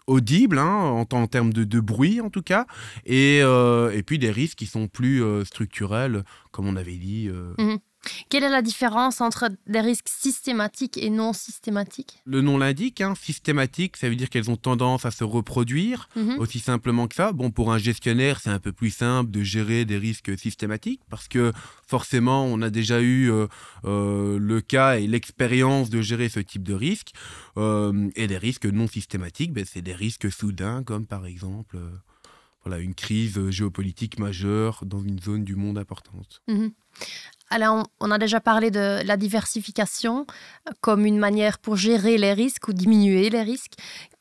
audibles 0.07 0.59
hein, 0.59 1.05
en, 1.11 1.27
termes 1.27 1.53
de, 1.53 1.81
bruit 1.81 2.21
en 2.21 2.31
tout 2.31 2.43
cas, 2.43 2.67
et, 3.05 3.39
et 3.39 4.03
puis 4.05 4.19
des 4.19 4.31
risques 4.31 4.59
qui 4.59 4.67
sont 4.67 4.89
plus 4.89 5.23
structurels, 5.45 6.25
comme 6.53 6.67
on 6.67 6.77
avait 6.77 6.97
dit. 6.97 7.31
Mmh 7.59 7.77
quelle 8.29 8.45
est 8.45 8.51
la 8.51 8.63
différence 8.63 9.21
entre 9.21 9.51
des 9.67 9.81
risques 9.81 10.09
systématiques 10.09 10.97
et 10.99 11.11
non 11.11 11.33
systématiques? 11.33 12.19
Le 12.25 12.41
nom 12.41 12.59
l'indique, 12.59 13.01
hein, 13.01 13.15
systématique, 13.21 13.97
ça 13.97 14.09
veut 14.09 14.17
dire 14.17 14.31
qu'elles 14.31 14.51
ont 14.51 14.57
tendance 14.57 15.05
à 15.05 15.11
se 15.11 15.25
reproduire, 15.25 16.09
mhm. 16.17 16.39
aussi 16.39 16.59
simplement 16.59 17.09
que 17.09 17.15
ça. 17.15 17.33
Bon, 17.33 17.51
pour 17.51 17.73
un 17.73 17.79
gestionnaire, 17.79 18.41
c'est 18.41 18.51
un 18.51 18.59
peu 18.59 18.73
plus 18.73 18.91
simple 18.91 19.31
de 19.31 19.43
gérer 19.43 19.85
des 19.85 19.99
risques 19.99 20.39
systématiques, 20.39 21.03
parce 21.11 21.29
que 21.29 21.53
forcément, 21.87 22.45
on 22.45 22.63
a 22.63 22.71
déjà 22.71 23.01
eu 23.01 23.31
euh, 23.31 23.47
euh, 23.85 24.39
le 24.39 24.61
cas 24.61 24.99
et 24.99 25.07
l'expérience 25.07 25.91
de 25.91 26.03
gérer 26.03 26.29
ce 26.29 26.41
type 26.41 26.63
de 26.63 26.75
risque. 26.75 27.13
Euh, 27.57 28.11
et 28.17 28.27
des 28.27 28.39
risques 28.39 28.67
non 28.67 28.87
systématiques, 28.87 29.53
ben, 29.53 29.65
c'est 29.65 29.83
des 29.83 29.95
risques 29.95 30.31
soudains, 30.31 30.83
comme 30.83 31.07
par 31.07 31.27
exemple... 31.27 31.79
voilà, 32.65 32.83
une 32.83 32.95
crise 32.95 33.51
géopolitique 33.51 34.19
majeure 34.19 34.85
dans 34.85 35.01
une 35.01 35.21
zone 35.21 35.45
du 35.45 35.55
monde 35.55 35.79
importante. 35.79 36.43
Mhm. 36.49 36.73
Alors, 37.49 37.87
on 38.01 38.11
a 38.11 38.19
déjà 38.19 38.41
parlé 38.41 38.71
de 38.71 39.03
la 39.05 39.17
diversification 39.17 40.27
comme 40.81 41.07
une 41.07 41.19
manière 41.19 41.59
pour 41.59 41.77
gérer 41.77 42.19
les 42.19 42.33
risques 42.33 42.69
ou 42.69 42.73
diminuer 42.73 43.31
les 43.31 43.43
risques. 43.43 43.75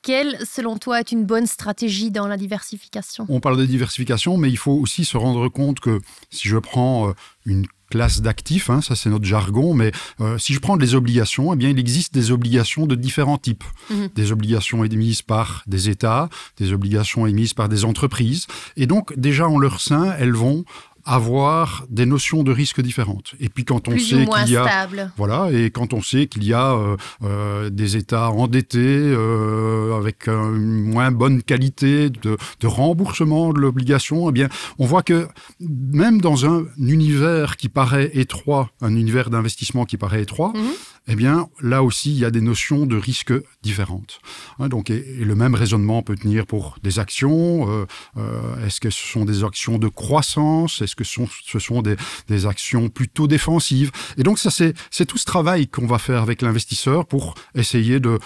Quelle, 0.03 0.38
selon 0.46 0.77
toi, 0.77 1.00
est 1.00 1.12
une 1.12 1.25
bonne 1.25 1.48
stratégie 1.48 2.12
dans 2.12 2.27
la 2.27 2.38
diversification? 2.38 3.25
On 3.27 3.39
parle 3.39 3.58
de 3.58 3.65
diversification, 3.65 4.38
mais 4.38 4.50
il 4.50 4.58
faut 4.58 4.74
aussi 4.74 5.03
se 5.03 5.17
rendre 5.17 5.50
compte 5.50 5.79
que 5.79 6.00
si 6.29 6.48
je 6.48 6.58
prends 6.58 7.10
euh, 7.10 7.13
une 7.48 7.65
classe 7.89 8.22
d'actifs, 8.22 8.70
hein, 8.70 8.82
ça 8.82 8.96
c'est 8.96 9.10
notre 9.10 9.25
jargon, 9.25 9.74
mais 9.74 9.91
euh, 10.20 10.38
si 10.38 10.53
je 10.53 10.60
prends 10.60 10.77
des 10.77 10.96
obligations, 10.96 11.53
eh 11.53 11.55
bien 11.55 11.70
il 11.70 11.79
existe 11.79 12.13
des 12.13 12.32
obligations 12.32 12.86
de 12.86 12.96
différents 12.96 13.38
types. 13.38 13.63
Mhm. 13.89 14.10
Des 14.15 14.32
obligations 14.32 14.84
émises 14.84 15.22
par 15.22 15.63
des 15.65 15.89
États, 15.89 16.29
des 16.58 16.74
obligations 16.74 17.25
émises 17.25 17.53
par 17.53 17.70
des 17.70 17.86
entreprises, 17.86 18.48
et 18.75 18.86
donc 18.86 19.17
déjà 19.17 19.48
en 19.48 19.58
leur 19.58 19.82
sein, 19.82 20.15
elles 20.20 20.34
vont 20.34 20.65
avoir 21.05 21.85
des 21.89 22.05
notions 22.05 22.43
de 22.43 22.51
risque 22.51 22.81
différentes. 22.81 23.35
Et 23.39 23.50
puis 23.50 23.63
quand 23.63 23.88
on 23.88 23.91
Plus 23.91 24.00
sait 24.01 24.25
qu'il 24.25 24.53
y 24.53 24.57
a 24.57 24.67
stable. 24.67 25.12
voilà, 25.17 25.50
et 25.51 25.69
quand 25.69 25.93
on 25.93 26.01
sait 26.01 26.25
qu'il 26.27 26.43
y 26.43 26.53
a 26.53 26.74
euh, 26.74 26.97
euh, 27.24 27.69
des 27.69 27.95
États 27.95 28.31
endettés 28.31 28.79
euh, 28.79 29.95
avec 29.97 30.27
une 30.27 30.81
moins 30.91 31.12
bonne 31.12 31.43
qualité 31.43 32.09
de, 32.09 32.38
de 32.59 32.67
remboursement 32.67 33.53
de 33.53 33.59
l'obligation, 33.59 34.29
eh 34.29 34.31
bien, 34.31 34.50
on 34.79 34.85
voit 34.85 35.03
que 35.03 35.27
même 35.59 36.19
dans 36.21 36.45
un 36.45 36.65
univers 36.79 37.55
qui 37.57 37.69
paraît 37.69 38.09
étroit, 38.13 38.69
un 38.81 38.95
univers 38.95 39.29
d'investissement 39.29 39.85
qui 39.85 39.97
paraît 39.97 40.21
étroit, 40.24 40.53
Mhm. 40.55 40.71
Eh 41.07 41.15
bien, 41.15 41.50
là 41.62 41.83
aussi, 41.83 42.12
il 42.12 42.17
y 42.17 42.25
a 42.25 42.31
des 42.31 42.41
notions 42.41 42.85
de 42.85 42.97
risque 42.97 43.33
différentes. 43.62 44.19
Hein, 44.59 44.69
donc, 44.69 44.89
et, 44.89 45.01
le 45.01 45.35
même 45.35 45.53
raisonnement 45.53 46.01
peut 46.01 46.15
tenir 46.15 46.45
pour 46.45 46.77
des 46.81 46.97
actions. 47.00 47.69
euh, 47.69 47.85
euh, 48.17 48.65
Est-ce 48.65 48.79
que 48.79 48.89
ce 48.89 49.05
sont 49.05 49.25
des 49.25 49.43
actions 49.43 49.77
de 49.77 49.88
croissance? 49.88 50.81
Est-ce 50.81 50.95
que 50.95 51.03
ce 51.03 51.59
sont, 51.59 51.81
des, 51.81 52.45
actions 52.45 52.89
plutôt 52.89 53.27
défensives? 53.27 53.91
Et 54.17 54.24
donc, 54.24 54.39
ça, 54.39 54.50
c'est 54.50 55.05
tout 55.05 55.17
ce 55.17 55.25
travail 55.25 55.67
qu'on 55.67 55.85
va 55.88 56.00
faire 56.00 56.21
avec 56.21 56.41
l'investisseur 56.41 57.05
pour 57.05 57.35
essayer 57.53 58.00
de 58.00 58.19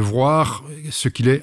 voir 0.00 0.64
ce 0.90 1.08
qu'il 1.08 1.28
est 1.28 1.42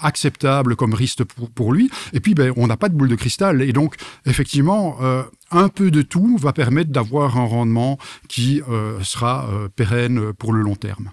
acceptable 0.00 0.76
comme 0.76 0.94
risque 0.94 1.24
pour, 1.24 1.50
pour 1.50 1.72
lui. 1.72 1.90
Et 2.12 2.20
puis, 2.20 2.34
ben, 2.34 2.52
on 2.56 2.66
n'a 2.66 2.76
pas 2.76 2.88
de 2.88 2.94
boule 2.94 3.08
de 3.08 3.16
cristal. 3.16 3.62
Et 3.62 3.72
donc, 3.72 3.96
effectivement, 4.26 4.96
euh, 5.00 5.22
un 5.50 5.68
peu 5.68 5.90
de 5.90 6.02
tout 6.02 6.36
va 6.36 6.52
permettre 6.52 6.90
d'avoir 6.90 7.36
un 7.36 7.44
rendement 7.44 7.98
qui 8.28 8.62
euh, 8.68 9.02
sera 9.02 9.48
euh, 9.50 9.68
pérenne 9.68 10.32
pour 10.32 10.52
le 10.52 10.62
long 10.62 10.76
terme. 10.76 11.12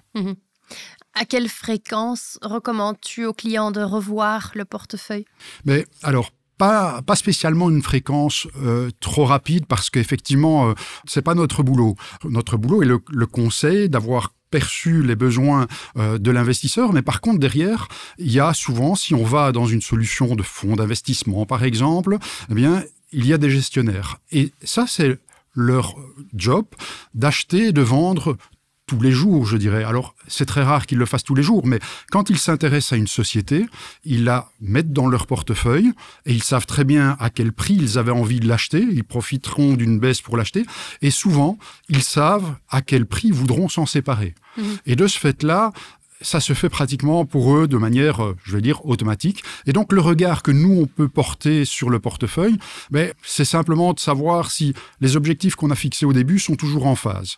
À 1.14 1.26
quelle 1.26 1.50
fréquence 1.50 2.38
recommandes-tu 2.42 3.26
aux 3.26 3.34
clients 3.34 3.72
de 3.72 3.82
revoir 3.82 4.52
le 4.56 4.66
portefeuille? 4.66 5.26
Mais 5.64 5.86
alors, 6.04 6.32
pas, 6.58 7.02
pas 7.02 7.16
spécialement 7.16 7.70
une 7.70 7.82
fréquence 7.82 8.48
euh, 8.62 8.90
trop 9.00 9.26
rapide 9.26 9.66
parce 9.66 9.90
qu'effectivement, 9.90 10.70
euh, 10.70 10.74
c'est 11.06 11.22
pas 11.22 11.36
notre 11.36 11.64
boulot. 11.64 11.96
Notre 12.24 12.58
boulot 12.58 12.84
est 12.84 12.86
le, 12.86 13.00
le 13.12 13.26
conseil 13.26 13.90
d'avoir 13.90 14.34
perçu 14.60 15.04
les 15.04 15.18
besoins 15.18 15.68
euh, 15.98 16.18
de 16.18 16.32
l'investisseur, 16.32 16.94
mais 16.94 17.02
par 17.02 17.20
contre 17.20 17.40
derrière, 17.40 17.90
il 18.18 18.32
y 18.32 18.40
a 18.40 18.54
souvent, 18.54 18.96
si 18.96 19.14
on 19.14 19.26
va 19.26 19.52
dans 19.52 19.66
une 19.66 19.82
solution 19.82 20.34
de 20.34 20.44
fonds 20.44 20.78
d'investissement 20.78 21.46
par 21.46 21.66
exemple, 21.66 22.18
eh 22.50 22.54
bien, 22.54 22.84
il 23.12 23.26
y 23.28 23.34
a 23.34 23.38
des 23.38 23.50
gestionnaires. 23.50 24.18
Et 24.32 24.54
ça, 24.64 24.86
c'est 24.88 25.20
leur 25.56 25.98
job 26.34 26.66
d'acheter 27.14 27.68
et 27.68 27.72
de 27.74 27.82
vendre 27.82 28.38
tous 28.88 29.00
les 29.00 29.12
jours, 29.12 29.46
je 29.46 29.58
dirais. 29.58 29.84
Alors, 29.84 30.16
c'est 30.28 30.46
très 30.46 30.64
rare 30.64 30.86
qu'ils 30.86 30.98
le 30.98 31.06
fassent 31.06 31.24
tous 31.24 31.36
les 31.36 31.44
jours, 31.44 31.66
mais 31.66 31.80
quand 32.12 32.30
ils 32.30 32.38
s'intéressent 32.38 32.94
à 32.94 32.98
une 32.98 33.08
société, 33.08 33.66
ils 34.04 34.24
la 34.24 34.52
mettent 34.62 34.94
dans 34.94 35.08
leur 35.08 35.28
portefeuille 35.28 35.92
et 36.26 36.34
ils 36.34 36.44
savent 36.44 36.66
très 36.66 36.84
bien 36.84 37.18
à 37.20 37.30
quel 37.30 37.52
prix 37.52 37.76
ils 37.76 37.98
avaient 37.98 38.12
envie 38.12 38.40
de 38.40 38.48
l'acheter. 38.48 38.86
Ils 38.92 39.04
profiteront 39.04 39.74
d'une 39.74 40.00
baisse 40.00 40.22
pour 40.22 40.38
l'acheter. 40.38 40.66
Et 41.02 41.12
souvent, 41.12 41.58
ils 41.90 42.04
savent 42.04 42.56
à 42.70 42.82
quel 42.82 43.06
prix 43.06 43.30
ils 43.30 43.34
voudront 43.34 43.70
s'en 43.70 43.86
séparer. 43.86 44.36
Mhm. 44.58 44.78
Et 44.86 44.96
de 44.96 45.08
ce 45.08 45.20
fait-là, 45.20 45.72
ça 46.22 46.40
se 46.40 46.54
fait 46.54 46.70
pratiquement 46.70 47.26
pour 47.26 47.56
eux 47.56 47.68
de 47.68 47.78
manière, 47.78 48.24
euh, 48.24 48.36
je 48.44 48.56
vais 48.56 48.62
dire, 48.62 48.86
automatique. 48.86 49.44
Et 49.66 49.74
donc 49.74 49.92
le 49.92 50.02
regard 50.02 50.44
que 50.44 50.52
nous, 50.52 50.82
on 50.82 50.86
peut 50.86 51.10
porter 51.10 51.66
sur 51.66 51.90
le 51.90 52.00
portefeuille, 52.00 52.58
ben, 52.90 53.12
c'est 53.24 53.46
simplement 53.46 53.94
de 53.94 54.00
savoir 54.00 54.52
si 54.52 54.74
les 55.02 55.16
objectifs 55.16 55.56
qu'on 55.56 55.72
a 55.72 55.76
fixés 55.76 56.06
au 56.06 56.14
début 56.14 56.40
sont 56.40 56.56
toujours 56.56 56.86
en 56.88 56.96
phase. 56.96 57.36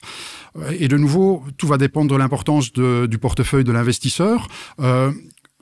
Euh, 0.57 0.73
Et 0.79 0.87
de 0.87 0.97
nouveau, 0.97 1.43
tout 1.57 1.67
va 1.67 1.77
dépendre 1.77 2.11
de 2.11 2.15
l'importance 2.15 2.71
du 2.73 3.17
portefeuille 3.17 3.63
de 3.63 3.71
l'investisseur. 3.71 4.47
Euh, 4.79 5.11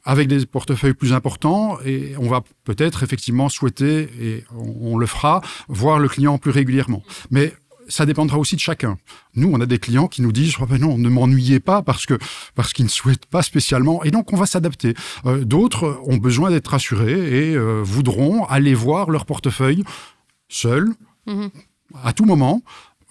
avec 0.07 0.27
des 0.27 0.45
portefeuilles 0.45 0.93
plus 0.93 1.13
importants, 1.13 1.79
on 2.19 2.29
va 2.29 2.43
peut-être 2.63 3.01
effectivement 3.01 3.49
souhaiter, 3.49 4.07
et 4.21 4.43
on, 4.55 4.93
on 4.93 4.97
le 4.97 5.07
fera, 5.07 5.41
voir 5.67 5.97
le 5.97 6.07
client 6.07 6.37
plus 6.37 6.51
régulièrement. 6.51 7.01
Mais 7.31 7.55
ça 7.87 8.05
dépendra 8.05 8.37
aussi 8.37 8.55
de 8.55 8.61
chacun. 8.61 8.97
Nous, 9.35 9.49
on 9.51 9.59
a 9.61 9.65
des 9.65 9.79
clients 9.79 10.07
qui 10.07 10.21
nous 10.21 10.31
disent 10.31 10.55
oh 10.59 10.65
ben 10.65 10.79
non, 10.79 10.97
ne 10.97 11.09
m'ennuyez 11.09 11.59
pas 11.59 11.81
parce 11.81 12.05
que 12.05 12.17
parce 12.55 12.73
qu'ils 12.73 12.85
ne 12.85 12.89
souhaitent 12.89 13.25
pas 13.25 13.41
spécialement, 13.41 14.03
et 14.03 14.11
donc 14.11 14.33
on 14.33 14.37
va 14.37 14.45
s'adapter. 14.45 14.93
Euh, 15.25 15.43
D'autres 15.45 15.99
ont 16.05 16.17
besoin 16.17 16.49
d'être 16.49 16.67
rassurés 16.69 17.49
et 17.51 17.55
euh, 17.55 17.81
voudront 17.83 18.45
aller 18.45 18.73
voir 18.73 19.09
leur 19.09 19.25
portefeuille 19.25 19.83
seuls, 20.49 20.89
Mhm. 21.27 21.49
à 22.03 22.13
tout 22.13 22.25
moment. 22.25 22.61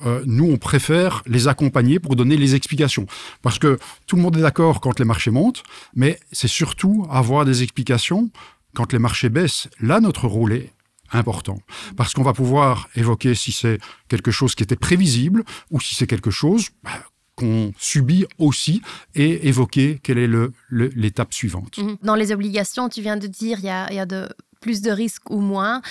Euh, 0.05 0.23
nous, 0.27 0.45
on 0.51 0.57
préfère 0.57 1.23
les 1.27 1.47
accompagner 1.49 1.99
pour 2.01 2.17
donner 2.17 2.37
les 2.37 2.55
explications. 2.55 3.07
Parce 3.43 3.59
que 3.59 3.79
tout 4.07 4.17
le 4.17 4.23
monde 4.23 4.37
est 4.37 4.43
d'accord 4.43 4.81
quand 4.81 4.99
les 4.99 5.05
marchés 5.05 5.31
montent, 5.31 5.63
mais 5.95 6.19
c'est 6.33 6.49
surtout 6.49 7.07
avoir 7.11 7.45
des 7.45 7.63
explications 7.63 8.31
quand 8.75 8.93
les 8.93 8.99
marchés 8.99 9.29
baissent. 9.29 9.69
Là, 9.81 10.01
notre 10.01 10.27
rôle 10.27 10.53
est 10.53 10.73
important. 11.13 11.59
Parce 11.97 12.13
qu'on 12.13 12.23
va 12.23 12.33
pouvoir 12.33 12.89
évoquer 12.95 13.35
si 13.35 13.53
c'est 13.53 13.79
quelque 14.09 14.31
chose 14.31 14.55
qui 14.55 14.63
était 14.63 14.77
prévisible 14.77 15.45
ou 15.71 15.81
si 15.81 15.95
c'est 15.95 16.07
quelque 16.07 16.31
chose 16.31 16.69
bah, 16.83 16.91
qu'on 17.37 17.73
subit 17.79 18.27
aussi 18.39 18.83
et 19.15 19.49
évoquer 19.49 20.01
quelle 20.03 20.19
est 20.19 20.31
l'étape 20.71 21.35
suivante. 21.35 21.79
Mhm. 21.79 21.97
Dans 22.03 22.15
les 22.15 22.33
obligations, 22.33 22.89
tu 22.89 23.03
viens 23.03 23.17
de 23.17 23.27
dire 23.27 23.59
il 23.59 23.67
y 23.67 23.71
a, 23.71 23.93
y 23.93 23.99
a 23.99 24.07
de, 24.07 24.29
plus 24.61 24.81
de 24.83 24.91
risques 24.91 25.31
ou 25.31 25.41
moins. 25.41 25.83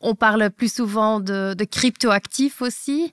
On 0.00 0.14
parle 0.14 0.50
plus 0.50 0.72
souvent 0.72 1.20
de, 1.20 1.54
de 1.54 1.64
cryptoactifs 1.64 2.62
aussi. 2.62 3.12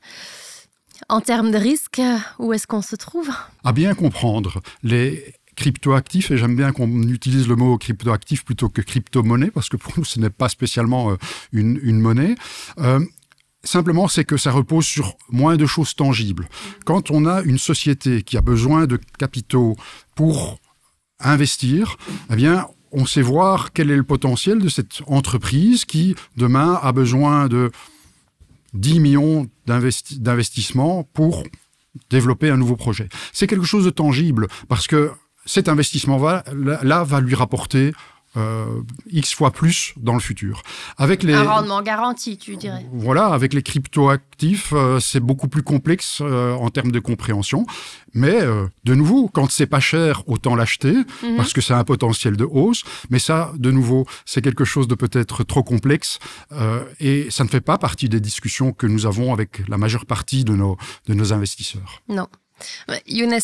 En 1.09 1.19
termes 1.19 1.51
de 1.51 1.57
risques, 1.57 2.01
où 2.39 2.53
est-ce 2.53 2.67
qu'on 2.67 2.81
se 2.81 2.95
trouve? 2.95 3.29
À 3.63 3.73
bien 3.73 3.93
comprendre 3.93 4.61
les 4.81 5.35
cryptoactifs, 5.55 6.31
et 6.31 6.37
j'aime 6.37 6.55
bien 6.55 6.71
qu'on 6.71 7.03
utilise 7.03 7.47
le 7.47 7.55
mot 7.55 7.77
cryptoactif 7.77 8.43
plutôt 8.45 8.69
que 8.69 8.81
crypto-monnaie, 8.81 9.51
parce 9.51 9.69
que 9.69 9.77
pour 9.77 9.93
nous, 9.97 10.05
ce 10.05 10.19
n'est 10.19 10.29
pas 10.29 10.49
spécialement 10.49 11.11
euh, 11.11 11.15
une, 11.51 11.79
une 11.83 11.99
monnaie. 11.99 12.35
Euh, 12.79 12.99
Simplement, 13.63 14.07
c'est 14.07 14.25
que 14.25 14.37
ça 14.37 14.51
repose 14.51 14.85
sur 14.85 15.15
moins 15.31 15.57
de 15.57 15.65
choses 15.65 15.95
tangibles. 15.95 16.47
Quand 16.85 17.09
on 17.09 17.25
a 17.25 17.41
une 17.41 17.57
société 17.57 18.21
qui 18.21 18.37
a 18.37 18.41
besoin 18.41 18.85
de 18.85 18.99
capitaux 19.17 19.75
pour 20.13 20.59
investir, 21.19 21.97
eh 22.31 22.35
bien, 22.35 22.67
on 22.91 23.07
sait 23.07 23.23
voir 23.23 23.73
quel 23.73 23.89
est 23.89 23.95
le 23.95 24.03
potentiel 24.03 24.59
de 24.59 24.69
cette 24.69 25.01
entreprise 25.07 25.83
qui, 25.85 26.13
demain, 26.37 26.79
a 26.83 26.91
besoin 26.91 27.47
de 27.47 27.71
10 28.75 28.99
millions 28.99 29.47
d'investi- 29.67 30.19
d'investissements 30.19 31.03
pour 31.03 31.43
développer 32.11 32.51
un 32.51 32.57
nouveau 32.57 32.75
projet. 32.75 33.09
C'est 33.33 33.47
quelque 33.47 33.65
chose 33.65 33.85
de 33.85 33.89
tangible 33.89 34.47
parce 34.67 34.85
que 34.85 35.11
cet 35.45 35.69
investissement-là 35.69 36.43
là, 36.83 37.03
va 37.03 37.21
lui 37.21 37.35
rapporter 37.35 37.93
euh, 38.37 38.65
X 39.11 39.33
fois 39.33 39.51
plus 39.51 39.93
dans 39.95 40.13
le 40.13 40.19
futur. 40.19 40.61
Avec 40.97 41.23
les, 41.23 41.33
Un 41.33 41.43
rendement 41.43 41.81
garanti, 41.81 42.37
tu 42.37 42.57
dirais. 42.57 42.85
voilà, 42.91 43.27
avec 43.27 43.53
les 43.53 43.61
cryptoactifs, 43.63 44.73
euh, 44.73 44.99
c'est 44.99 45.21
beaucoup 45.21 45.47
plus 45.47 45.63
complexe 45.63 46.19
euh, 46.19 46.53
en 46.53 46.69
termes 46.69 46.91
de 46.91 46.99
compréhension. 46.99 47.65
Mais 48.13 48.41
de 48.85 48.95
nouveau, 48.95 49.29
quand 49.29 49.49
c'est 49.51 49.67
pas 49.67 49.79
cher, 49.79 50.23
autant 50.27 50.55
l'acheter 50.55 50.95
Mhm. 51.23 51.35
parce 51.37 51.53
que 51.53 51.61
ça 51.61 51.77
a 51.77 51.79
un 51.79 51.83
potentiel 51.85 52.35
de 52.37 52.43
hausse. 52.45 52.83
Mais 53.09 53.19
ça, 53.19 53.51
de 53.57 53.71
nouveau, 53.71 54.05
c'est 54.25 54.41
quelque 54.41 54.65
chose 54.65 54.87
de 54.87 54.95
peut-être 54.95 55.43
trop 55.43 55.63
complexe 55.63 56.19
et 57.01 57.27
ça 57.29 57.43
ne 57.43 57.49
fait 57.49 57.59
pas 57.61 57.77
partie 57.77 58.07
des 58.09 58.21
discussions 58.21 58.71
que 58.71 58.87
nous 58.87 59.05
avons 59.05 59.33
avec 59.33 59.67
la 59.67 59.77
majeure 59.77 60.05
partie 60.05 60.43
de 60.45 60.55
nos, 60.55 60.77
de 61.07 61.13
nos 61.13 61.33
investisseurs. 61.33 62.01
Non. 62.07 62.27
Younes, 63.07 63.39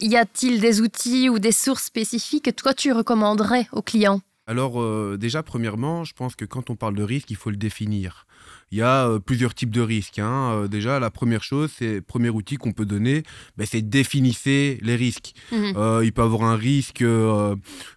y 0.00 0.16
a-t-il 0.16 0.60
des 0.60 0.80
outils 0.80 1.28
ou 1.28 1.38
des 1.38 1.52
sources 1.52 1.84
spécifiques 1.84 2.44
que 2.44 2.50
toi 2.50 2.74
tu 2.74 2.92
recommanderais 2.92 3.68
aux 3.72 3.82
clients? 3.82 4.20
Alors 4.46 4.82
euh, 4.82 5.16
déjà, 5.18 5.42
premièrement, 5.42 6.04
je 6.04 6.12
pense 6.12 6.36
que 6.36 6.44
quand 6.44 6.68
on 6.68 6.76
parle 6.76 6.94
de 6.94 7.02
risque, 7.02 7.30
il 7.30 7.36
faut 7.36 7.48
le 7.50 7.56
définir. 7.56 8.26
Il 8.70 8.76
y 8.76 8.82
a 8.82 9.08
euh, 9.08 9.18
plusieurs 9.18 9.54
types 9.54 9.70
de 9.70 9.80
risques. 9.80 10.18
hein. 10.18 10.52
Euh, 10.52 10.68
déjà, 10.68 11.00
la 11.00 11.10
première 11.10 11.42
chose, 11.42 11.72
c'est 11.78 11.94
le 11.94 12.02
premier 12.02 12.28
outil 12.28 12.56
qu'on 12.56 12.72
peut 12.72 12.84
donner, 12.84 13.22
ben, 13.56 13.66
c'est 13.66 13.80
définissez 13.80 14.78
les 14.82 14.96
risques. 14.96 15.32
Mhm. 15.50 16.02
Il 16.02 16.12
peut 16.12 16.22
avoir 16.22 16.42
un 16.44 16.56
risque 16.56 17.04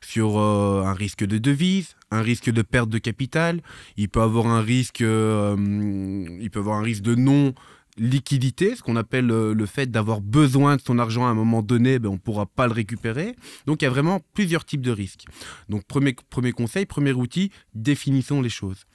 sur 0.01 0.39
un 0.39 0.93
risque 0.93 1.25
de 1.25 1.37
devise, 1.37 1.95
un 2.11 2.21
risque 2.21 2.49
de 2.49 2.61
perte 2.61 2.89
de 2.89 2.97
capital. 2.97 3.61
Il 3.97 4.07
peut 4.07 4.21
avoir 4.21 4.47
un 4.47 4.61
risque, 4.61 5.01
il 5.01 6.49
peut 6.49 6.59
avoir 6.59 6.77
un 6.77 6.83
risque 6.83 7.03
de 7.03 7.15
non 7.15 7.53
liquidité, 7.97 8.75
ce 8.75 8.83
qu'on 8.83 8.95
appelle 8.95 9.31
euh, 9.31 9.53
le 9.53 9.65
fait 9.65 9.89
d'avoir 9.89 10.21
besoin 10.21 10.75
de 10.75 10.81
son 10.81 10.99
argent 10.99 11.25
à 11.25 11.29
un 11.29 11.33
moment 11.33 11.61
donné, 11.61 11.99
ben, 11.99 12.09
on 12.09 12.13
ne 12.13 12.17
pourra 12.17 12.45
pas 12.45 12.67
le 12.67 12.73
récupérer. 12.73 13.35
Donc 13.65 13.81
il 13.81 13.85
y 13.85 13.87
a 13.87 13.91
vraiment 13.91 14.21
plusieurs 14.33 14.65
types 14.65 14.81
de 14.81 14.91
risques. 14.91 15.25
Donc 15.69 15.83
premier, 15.85 16.15
premier 16.29 16.51
conseil, 16.51 16.85
premier 16.85 17.13
outil, 17.13 17.51
définissons 17.73 18.41
les 18.41 18.49
choses. 18.49 18.85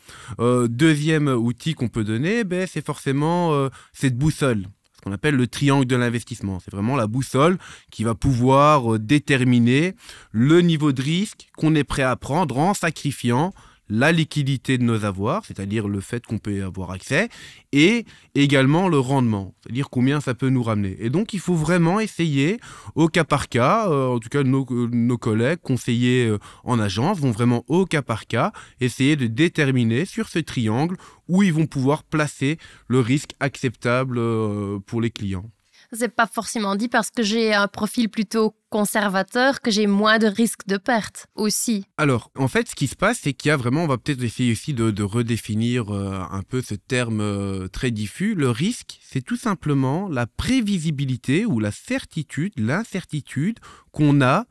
Euh, 0.41 0.69
deuxième 0.69 1.29
outil 1.29 1.75
qu'on 1.75 1.89
peut 1.89 2.05
donner, 2.05 2.45
ben, 2.45 2.67
c'est 2.67 2.85
forcément 2.85 3.53
euh, 3.53 3.69
cette 3.93 4.17
boussole 4.17 4.67
ce 4.95 5.01
qu'on 5.01 5.13
appelle 5.13 5.35
le 5.35 5.49
triangle 5.49 5.85
de 5.85 5.97
l'investissement. 5.97 6.61
C'est 6.61 6.71
vraiment 6.71 6.95
la 6.95 7.09
boussole 7.09 7.59
qui 7.91 8.05
va 8.05 8.15
pouvoir 8.15 9.01
déterminer 9.01 9.97
le 10.31 10.61
niveau 10.61 10.93
de 10.93 11.03
risque 11.03 11.49
qu'on 11.57 11.75
est 11.75 11.83
prêt 11.83 12.05
à 12.05 12.15
prendre 12.15 12.57
en 12.57 12.73
sacrifiant 12.73 13.53
la 13.93 14.11
liquidité 14.11 14.79
de 14.79 14.85
nos 14.85 15.05
avoirs, 15.05 15.45
c'est-à-dire 15.45 15.87
le 15.87 16.01
fait 16.01 16.25
qu'on 16.25 16.39
peut 16.39 16.57
y 16.57 16.63
avoir 16.63 16.93
accès, 16.93 17.29
et 17.73 18.07
également 18.35 18.89
le 18.89 18.99
rendement, 18.99 19.55
c'est-à-dire 19.61 19.91
combien 19.91 20.23
ça 20.23 20.33
peut 20.35 20.49
nous 20.49 20.63
ramener. 20.63 20.97
Et 20.99 21.11
donc 21.11 21.35
il 21.35 21.41
faut 21.41 21.55
vraiment 21.55 22.01
essayer 22.01 22.59
au 22.95 23.09
cas 23.09 23.25
par 23.25 23.51
cas, 23.51 23.91
euh, 23.91 24.15
en 24.15 24.19
tout 24.19 24.31
cas 24.31 24.45
nos, 24.45 24.67
nos 24.89 25.19
collègues 25.19 25.61
conseillers 25.61 26.27
euh, 26.27 26.39
en 26.65 26.81
agence 26.81 27.19
vont 27.21 27.33
vraiment 27.33 27.65
au 27.69 27.85
cas 27.85 28.01
par 28.01 28.27
cas 28.27 28.53
essayer 28.81 29.15
de 29.15 29.27
déterminer 29.27 30.07
sur 30.07 30.31
ce 30.31 30.39
triangle 30.39 30.97
où 31.29 31.43
ils 31.43 31.53
vont 31.53 31.67
pouvoir 31.67 32.03
placer 32.03 32.57
le 32.89 33.01
risque 33.01 33.33
acceptable 33.41 34.17
euh, 34.19 34.79
pour 34.87 35.03
les 35.03 35.11
clients. 35.11 35.51
C'est 35.95 36.15
pas 36.15 36.27
forcément 36.27 36.75
dit 36.75 36.89
parce 36.89 37.11
que 37.11 37.23
j'ai 37.23 37.53
un 37.53 37.69
profil 37.69 38.09
plutôt 38.09 38.55
conservateur 38.71 39.61
que 39.61 39.71
j'ai 39.71 39.87
moins 39.87 40.19
de 40.19 40.27
risques 40.27 40.67
de 40.67 40.79
perte 40.79 41.27
aussi. 41.35 41.85
Alors, 41.99 42.31
en 42.39 42.49
fait, 42.49 42.69
ce 42.69 42.75
qui 42.75 42.87
se 42.87 42.97
passe, 42.97 43.21
c'est 43.23 43.35
qu'il 43.35 43.51
y 43.51 43.53
a 43.53 43.59
vraiment, 43.59 43.85
on 43.85 43.87
va 43.87 43.99
peut-être 43.99 44.23
essayer 44.23 44.53
aussi 44.53 44.73
de, 44.73 45.03
redéfinir 45.03 45.95
euh, 45.95 46.23
un 46.31 46.43
peu 46.43 46.63
ce 46.63 46.75
terme 46.75 47.21
euh, 47.21 47.69
très 47.69 47.91
diffus. 47.91 48.35
Le 48.35 48.49
risque, 48.49 48.99
c'est 49.03 49.21
tout 49.21 49.37
simplement 49.37 50.09
la 50.09 50.27
prévisibilité 50.27 51.45
ou 51.45 51.61
la 51.61 51.71
certitude, 51.71 52.55
l'incertitude 52.57 53.59
qu'on 53.91 54.23
a 54.23 54.47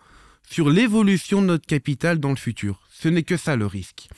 sur 0.47 0.69
l'évolution 0.69 1.41
de 1.41 1.47
notre 1.47 1.65
capital 1.65 2.19
dans 2.19 2.29
le 2.29 2.35
futur. 2.35 2.81
Ce 2.91 3.07
n'est 3.07 3.23
que 3.23 3.37
ça 3.37 3.55
le 3.55 3.65
risque. 3.65 4.09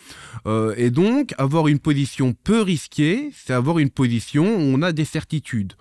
Euh, 0.45 0.73
et 0.75 0.89
donc, 0.89 1.33
avoir 1.37 1.69
une 1.69 1.79
position 1.79 2.33
peu 2.33 2.61
risquée, 2.61 3.31
c'est 3.33 3.53
avoir 3.53 3.79
une 3.79 3.91
position 3.91 4.43
où 4.43 4.59
on 4.59 4.81
a 4.81 4.91
des 4.91 5.05
certitudes. 5.05 5.73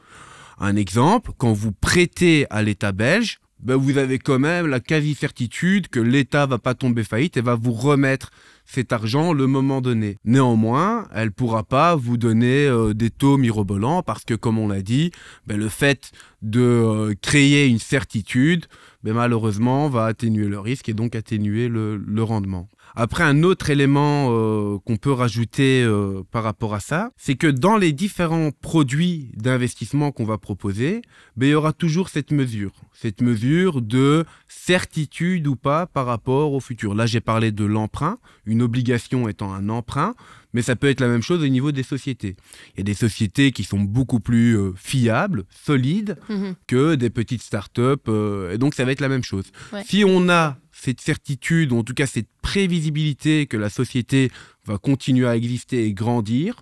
Un 0.64 0.76
exemple, 0.76 1.33
quand 1.38 1.52
vous 1.52 1.73
prêtez 1.73 2.47
à 2.49 2.62
l'État 2.62 2.92
belge, 2.92 3.40
ben 3.59 3.75
vous 3.75 3.99
avez 3.99 4.21
quand 4.21 4.38
même 4.38 4.69
la 4.69 4.78
quasi-certitude 4.78 5.88
que 5.88 5.99
l'État 5.99 6.47
va 6.47 6.59
pas 6.59 6.75
tomber 6.75 7.02
faillite 7.02 7.37
et 7.37 7.40
va 7.40 7.57
vous 7.57 7.73
remettre 7.73 8.31
cet 8.64 8.92
argent 8.92 9.33
le 9.33 9.49
moment 9.49 9.81
donné. 9.81 10.19
Néanmoins, 10.25 11.09
elle 11.12 11.33
pourra 11.33 11.64
pas 11.64 11.97
vous 11.97 12.16
donner 12.16 12.66
euh, 12.66 12.95
des 12.95 13.11
taux 13.11 13.38
mirobolants 13.38 14.04
parce 14.04 14.25
que, 14.25 14.35
comme 14.35 14.57
on 14.57 14.69
l'a 14.69 14.83
dit, 14.83 15.11
ben 15.49 15.59
le 15.59 15.69
fait 15.69 16.12
de 16.42 16.61
euh, 16.61 17.14
créer 17.21 17.66
une 17.66 17.81
certitude, 17.81 18.66
ben 19.02 19.14
malheureusement, 19.14 19.88
va 19.88 20.04
atténuer 20.04 20.47
le 20.47 20.61
risque 20.61 20.88
et 20.88 20.95
donc 20.95 21.16
atténuer 21.16 21.69
le 21.69 22.23
rendement. 22.23 22.69
Après, 22.94 23.25
un 23.25 23.42
autre 23.42 23.70
élément 23.70 24.28
euh, 24.30 24.78
qu'on 24.84 24.96
peut 24.96 25.12
rajouter 25.12 25.82
euh, 25.82 26.22
par 26.30 26.42
rapport 26.42 26.75
à 26.75 26.80
ça, 26.80 27.11
c'est 27.16 27.37
que 27.37 27.46
dans 27.46 27.76
les 27.76 27.92
différents 27.92 28.50
produits 28.50 29.30
d'investissement 29.34 30.12
qu'on 30.12 30.25
va 30.25 30.37
proposer, 30.37 31.00
ben, 31.37 31.46
il 31.46 31.52
y 31.52 31.54
aura 31.54 31.72
toujours 31.72 32.11
cette 32.11 32.32
mesure, 32.32 32.72
cette 32.92 33.22
mesure 33.22 33.80
de 33.80 34.26
certitude 34.49 35.46
ou 35.46 35.56
pas 35.56 35.87
par 35.87 36.04
rapport 36.04 36.52
au 36.52 36.61
futur. 36.61 36.94
Là, 36.94 37.06
j'ai 37.06 37.20
parlé 37.20 37.50
de 37.50 37.64
l'emprunt, 37.64 38.18
une 38.44 38.61
obligation 38.61 39.26
étant 39.26 39.54
un 39.54 39.70
emprunt, 39.70 40.14
mais 40.52 40.61
ça 40.61 40.76
peut 40.76 40.88
être 40.88 41.00
la 41.00 41.08
même 41.08 41.22
chose 41.22 41.42
au 41.42 41.49
niveau 41.49 41.72
des 41.72 41.82
sociétés. 41.82 42.37
Il 42.75 42.78
y 42.78 42.80
a 42.82 42.84
des 42.84 42.94
sociétés 42.94 43.52
qui 43.52 43.64
sont 43.64 43.80
beaucoup 43.80 44.20
plus 44.20 44.58
euh, 44.58 44.72
fiables, 44.76 45.44
solides, 45.50 46.18
mhm. 46.28 46.56
que 46.66 46.94
des 46.94 47.08
petites 47.08 47.42
startups, 47.42 48.11
et 48.52 48.58
donc 48.58 48.75
ça 48.75 48.84
va 48.84 48.92
être 48.92 49.00
la 49.00 49.08
même 49.08 49.25
chose. 49.25 49.46
Si 49.87 50.04
on 50.06 50.28
a 50.28 50.58
cette 50.83 51.01
certitude, 51.01 51.71
ou 51.71 51.79
en 51.79 51.85
tout 51.85 51.95
cas 51.95 52.07
cette 52.07 52.29
prévisibilité 52.43 53.47
que 53.47 53.57
la 53.57 53.71
société 53.71 54.33
va 54.65 54.79
continuer 54.79 55.29
à 55.29 55.37
exister 55.37 55.87
et 55.87 55.95
grandir, 55.95 56.61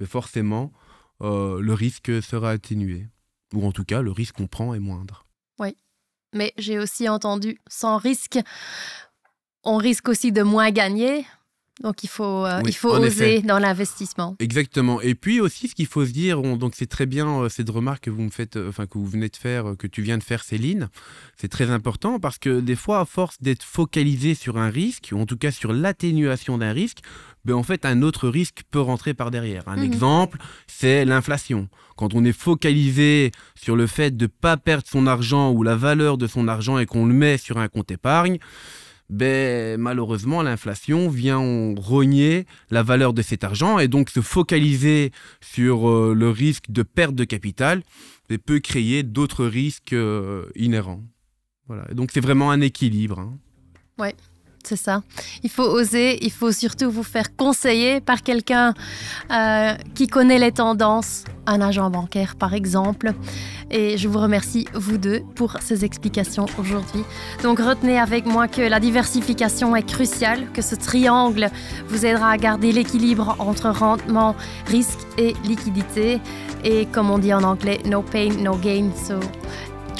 mais 0.00 0.06
forcément, 0.06 0.72
euh, 1.22 1.60
le 1.60 1.72
risque 1.72 2.20
sera 2.20 2.50
atténué. 2.50 3.06
Ou 3.54 3.64
en 3.64 3.70
tout 3.70 3.84
cas, 3.84 4.02
le 4.02 4.10
risque 4.10 4.36
qu'on 4.36 4.48
prend 4.48 4.74
est 4.74 4.80
moindre. 4.80 5.24
Oui, 5.60 5.76
mais 6.34 6.52
j'ai 6.58 6.80
aussi 6.80 7.08
entendu, 7.08 7.58
sans 7.68 7.96
risque, 7.96 8.40
on 9.62 9.76
risque 9.76 10.08
aussi 10.08 10.32
de 10.32 10.42
moins 10.42 10.72
gagner, 10.72 11.24
donc 11.82 12.04
il 12.04 12.08
faut, 12.08 12.44
euh, 12.44 12.60
il 12.66 12.74
faut 12.74 12.90
oser 12.90 13.40
dans 13.40 13.58
l'investissement. 13.58 14.36
Exactement. 14.38 15.00
Et 15.00 15.14
puis 15.14 15.40
aussi, 15.40 15.68
ce 15.68 15.74
qu'il 15.74 15.86
faut 15.86 16.04
se 16.04 16.10
dire, 16.10 16.42
donc 16.42 16.74
c'est 16.76 16.86
très 16.86 17.06
bien 17.06 17.40
euh, 17.40 17.48
cette 17.48 17.70
remarque 17.70 18.04
que 18.04 18.10
vous 18.10 18.22
me 18.22 18.30
faites, 18.30 18.56
euh, 18.56 18.68
enfin 18.68 18.86
que 18.86 18.98
vous 18.98 19.06
venez 19.06 19.30
de 19.30 19.36
faire, 19.36 19.74
que 19.78 19.86
tu 19.86 20.02
viens 20.02 20.18
de 20.18 20.22
faire, 20.22 20.44
Céline. 20.44 20.90
C'est 21.38 21.48
très 21.48 21.70
important 21.70 22.20
parce 22.20 22.36
que 22.36 22.60
des 22.60 22.76
fois, 22.76 23.00
à 23.00 23.04
force 23.06 23.40
d'être 23.40 23.62
focalisé 23.62 24.34
sur 24.34 24.58
un 24.58 24.68
risque, 24.68 25.08
ou 25.12 25.18
en 25.18 25.24
tout 25.24 25.38
cas 25.38 25.50
sur 25.50 25.72
l'atténuation 25.72 26.58
d'un 26.58 26.72
risque, 26.72 26.98
ben 27.46 27.54
en 27.54 27.62
fait, 27.62 27.86
un 27.86 28.02
autre 28.02 28.28
risque 28.28 28.60
peut 28.70 28.80
rentrer 28.80 29.14
par 29.14 29.30
derrière. 29.30 29.66
Un 29.66 29.78
mhm. 29.78 29.84
exemple, 29.84 30.38
c'est 30.66 31.06
l'inflation. 31.06 31.70
Quand 31.96 32.12
on 32.12 32.24
est 32.26 32.38
focalisé 32.38 33.32
sur 33.54 33.74
le 33.74 33.86
fait 33.86 34.14
de 34.14 34.24
ne 34.24 34.28
pas 34.28 34.58
perdre 34.58 34.86
son 34.86 35.06
argent 35.06 35.50
ou 35.50 35.62
la 35.62 35.76
valeur 35.76 36.18
de 36.18 36.26
son 36.26 36.46
argent 36.46 36.78
et 36.78 36.84
qu'on 36.84 37.06
le 37.06 37.14
met 37.14 37.38
sur 37.38 37.56
un 37.56 37.68
compte 37.68 37.90
épargne, 37.90 38.38
ben, 39.10 39.78
malheureusement, 39.80 40.40
l'inflation 40.42 41.08
vient 41.08 41.74
rogner 41.76 42.46
la 42.70 42.82
valeur 42.82 43.12
de 43.12 43.22
cet 43.22 43.42
argent 43.44 43.78
et 43.78 43.88
donc 43.88 44.08
se 44.08 44.20
focaliser 44.20 45.10
sur 45.40 45.88
euh, 45.88 46.14
le 46.14 46.30
risque 46.30 46.70
de 46.70 46.82
perte 46.82 47.14
de 47.14 47.24
capital 47.24 47.82
peut 48.38 48.60
créer 48.60 49.02
d'autres 49.02 49.44
risques 49.44 49.92
euh, 49.92 50.46
inhérents. 50.54 51.02
Voilà. 51.66 51.84
donc 51.94 52.10
c'est 52.12 52.20
vraiment 52.20 52.50
un 52.50 52.60
équilibre. 52.60 53.18
Hein. 53.20 53.38
Ouais. 53.98 54.14
C'est 54.62 54.76
ça. 54.76 55.02
Il 55.42 55.50
faut 55.50 55.64
oser, 55.64 56.24
il 56.24 56.30
faut 56.30 56.52
surtout 56.52 56.90
vous 56.90 57.02
faire 57.02 57.34
conseiller 57.34 58.00
par 58.00 58.22
quelqu'un 58.22 58.74
euh, 59.30 59.74
qui 59.94 60.06
connaît 60.06 60.38
les 60.38 60.52
tendances, 60.52 61.24
un 61.46 61.60
agent 61.60 61.88
bancaire 61.90 62.36
par 62.36 62.54
exemple. 62.54 63.12
Et 63.70 63.96
je 63.96 64.08
vous 64.08 64.18
remercie, 64.18 64.66
vous 64.74 64.98
deux, 64.98 65.22
pour 65.34 65.56
ces 65.60 65.84
explications 65.84 66.46
aujourd'hui. 66.58 67.04
Donc 67.42 67.58
retenez 67.58 67.98
avec 67.98 68.26
moi 68.26 68.48
que 68.48 68.60
la 68.60 68.80
diversification 68.80 69.74
est 69.76 69.86
cruciale, 69.86 70.50
que 70.52 70.62
ce 70.62 70.74
triangle 70.74 71.50
vous 71.88 72.04
aidera 72.04 72.30
à 72.30 72.36
garder 72.36 72.72
l'équilibre 72.72 73.36
entre 73.38 73.70
rendement, 73.70 74.36
risque 74.66 75.00
et 75.18 75.34
liquidité. 75.44 76.20
Et 76.64 76.86
comme 76.86 77.10
on 77.10 77.18
dit 77.18 77.32
en 77.32 77.42
anglais, 77.42 77.80
no 77.86 78.02
pain, 78.02 78.30
no 78.38 78.56
gain. 78.56 78.90
So 78.94 79.18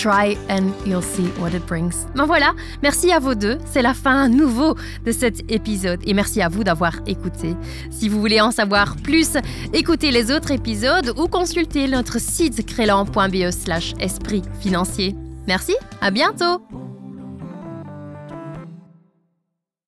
Try 0.00 0.38
and 0.48 0.72
you'll 0.86 1.02
see 1.02 1.28
what 1.38 1.50
it 1.50 1.66
brings. 1.66 2.06
Ben 2.14 2.24
voilà, 2.24 2.54
merci 2.82 3.12
à 3.12 3.18
vous 3.18 3.34
deux. 3.34 3.58
C'est 3.66 3.82
la 3.82 3.92
fin 3.92 4.22
à 4.24 4.28
nouveau 4.28 4.74
de 5.04 5.12
cet 5.12 5.50
épisode 5.52 6.00
et 6.06 6.14
merci 6.14 6.40
à 6.40 6.48
vous 6.48 6.64
d'avoir 6.64 7.00
écouté. 7.06 7.54
Si 7.90 8.08
vous 8.08 8.18
voulez 8.18 8.40
en 8.40 8.50
savoir 8.50 8.96
plus, 8.96 9.32
écoutez 9.74 10.10
les 10.10 10.30
autres 10.30 10.52
épisodes 10.52 11.12
ou 11.18 11.28
consultez 11.28 11.86
notre 11.86 12.18
site 12.18 12.64
crélan.be 12.64 13.50
slash 13.50 13.92
esprit 14.00 14.42
financier. 14.62 15.14
Merci, 15.46 15.76
à 16.00 16.10
bientôt! 16.10 16.99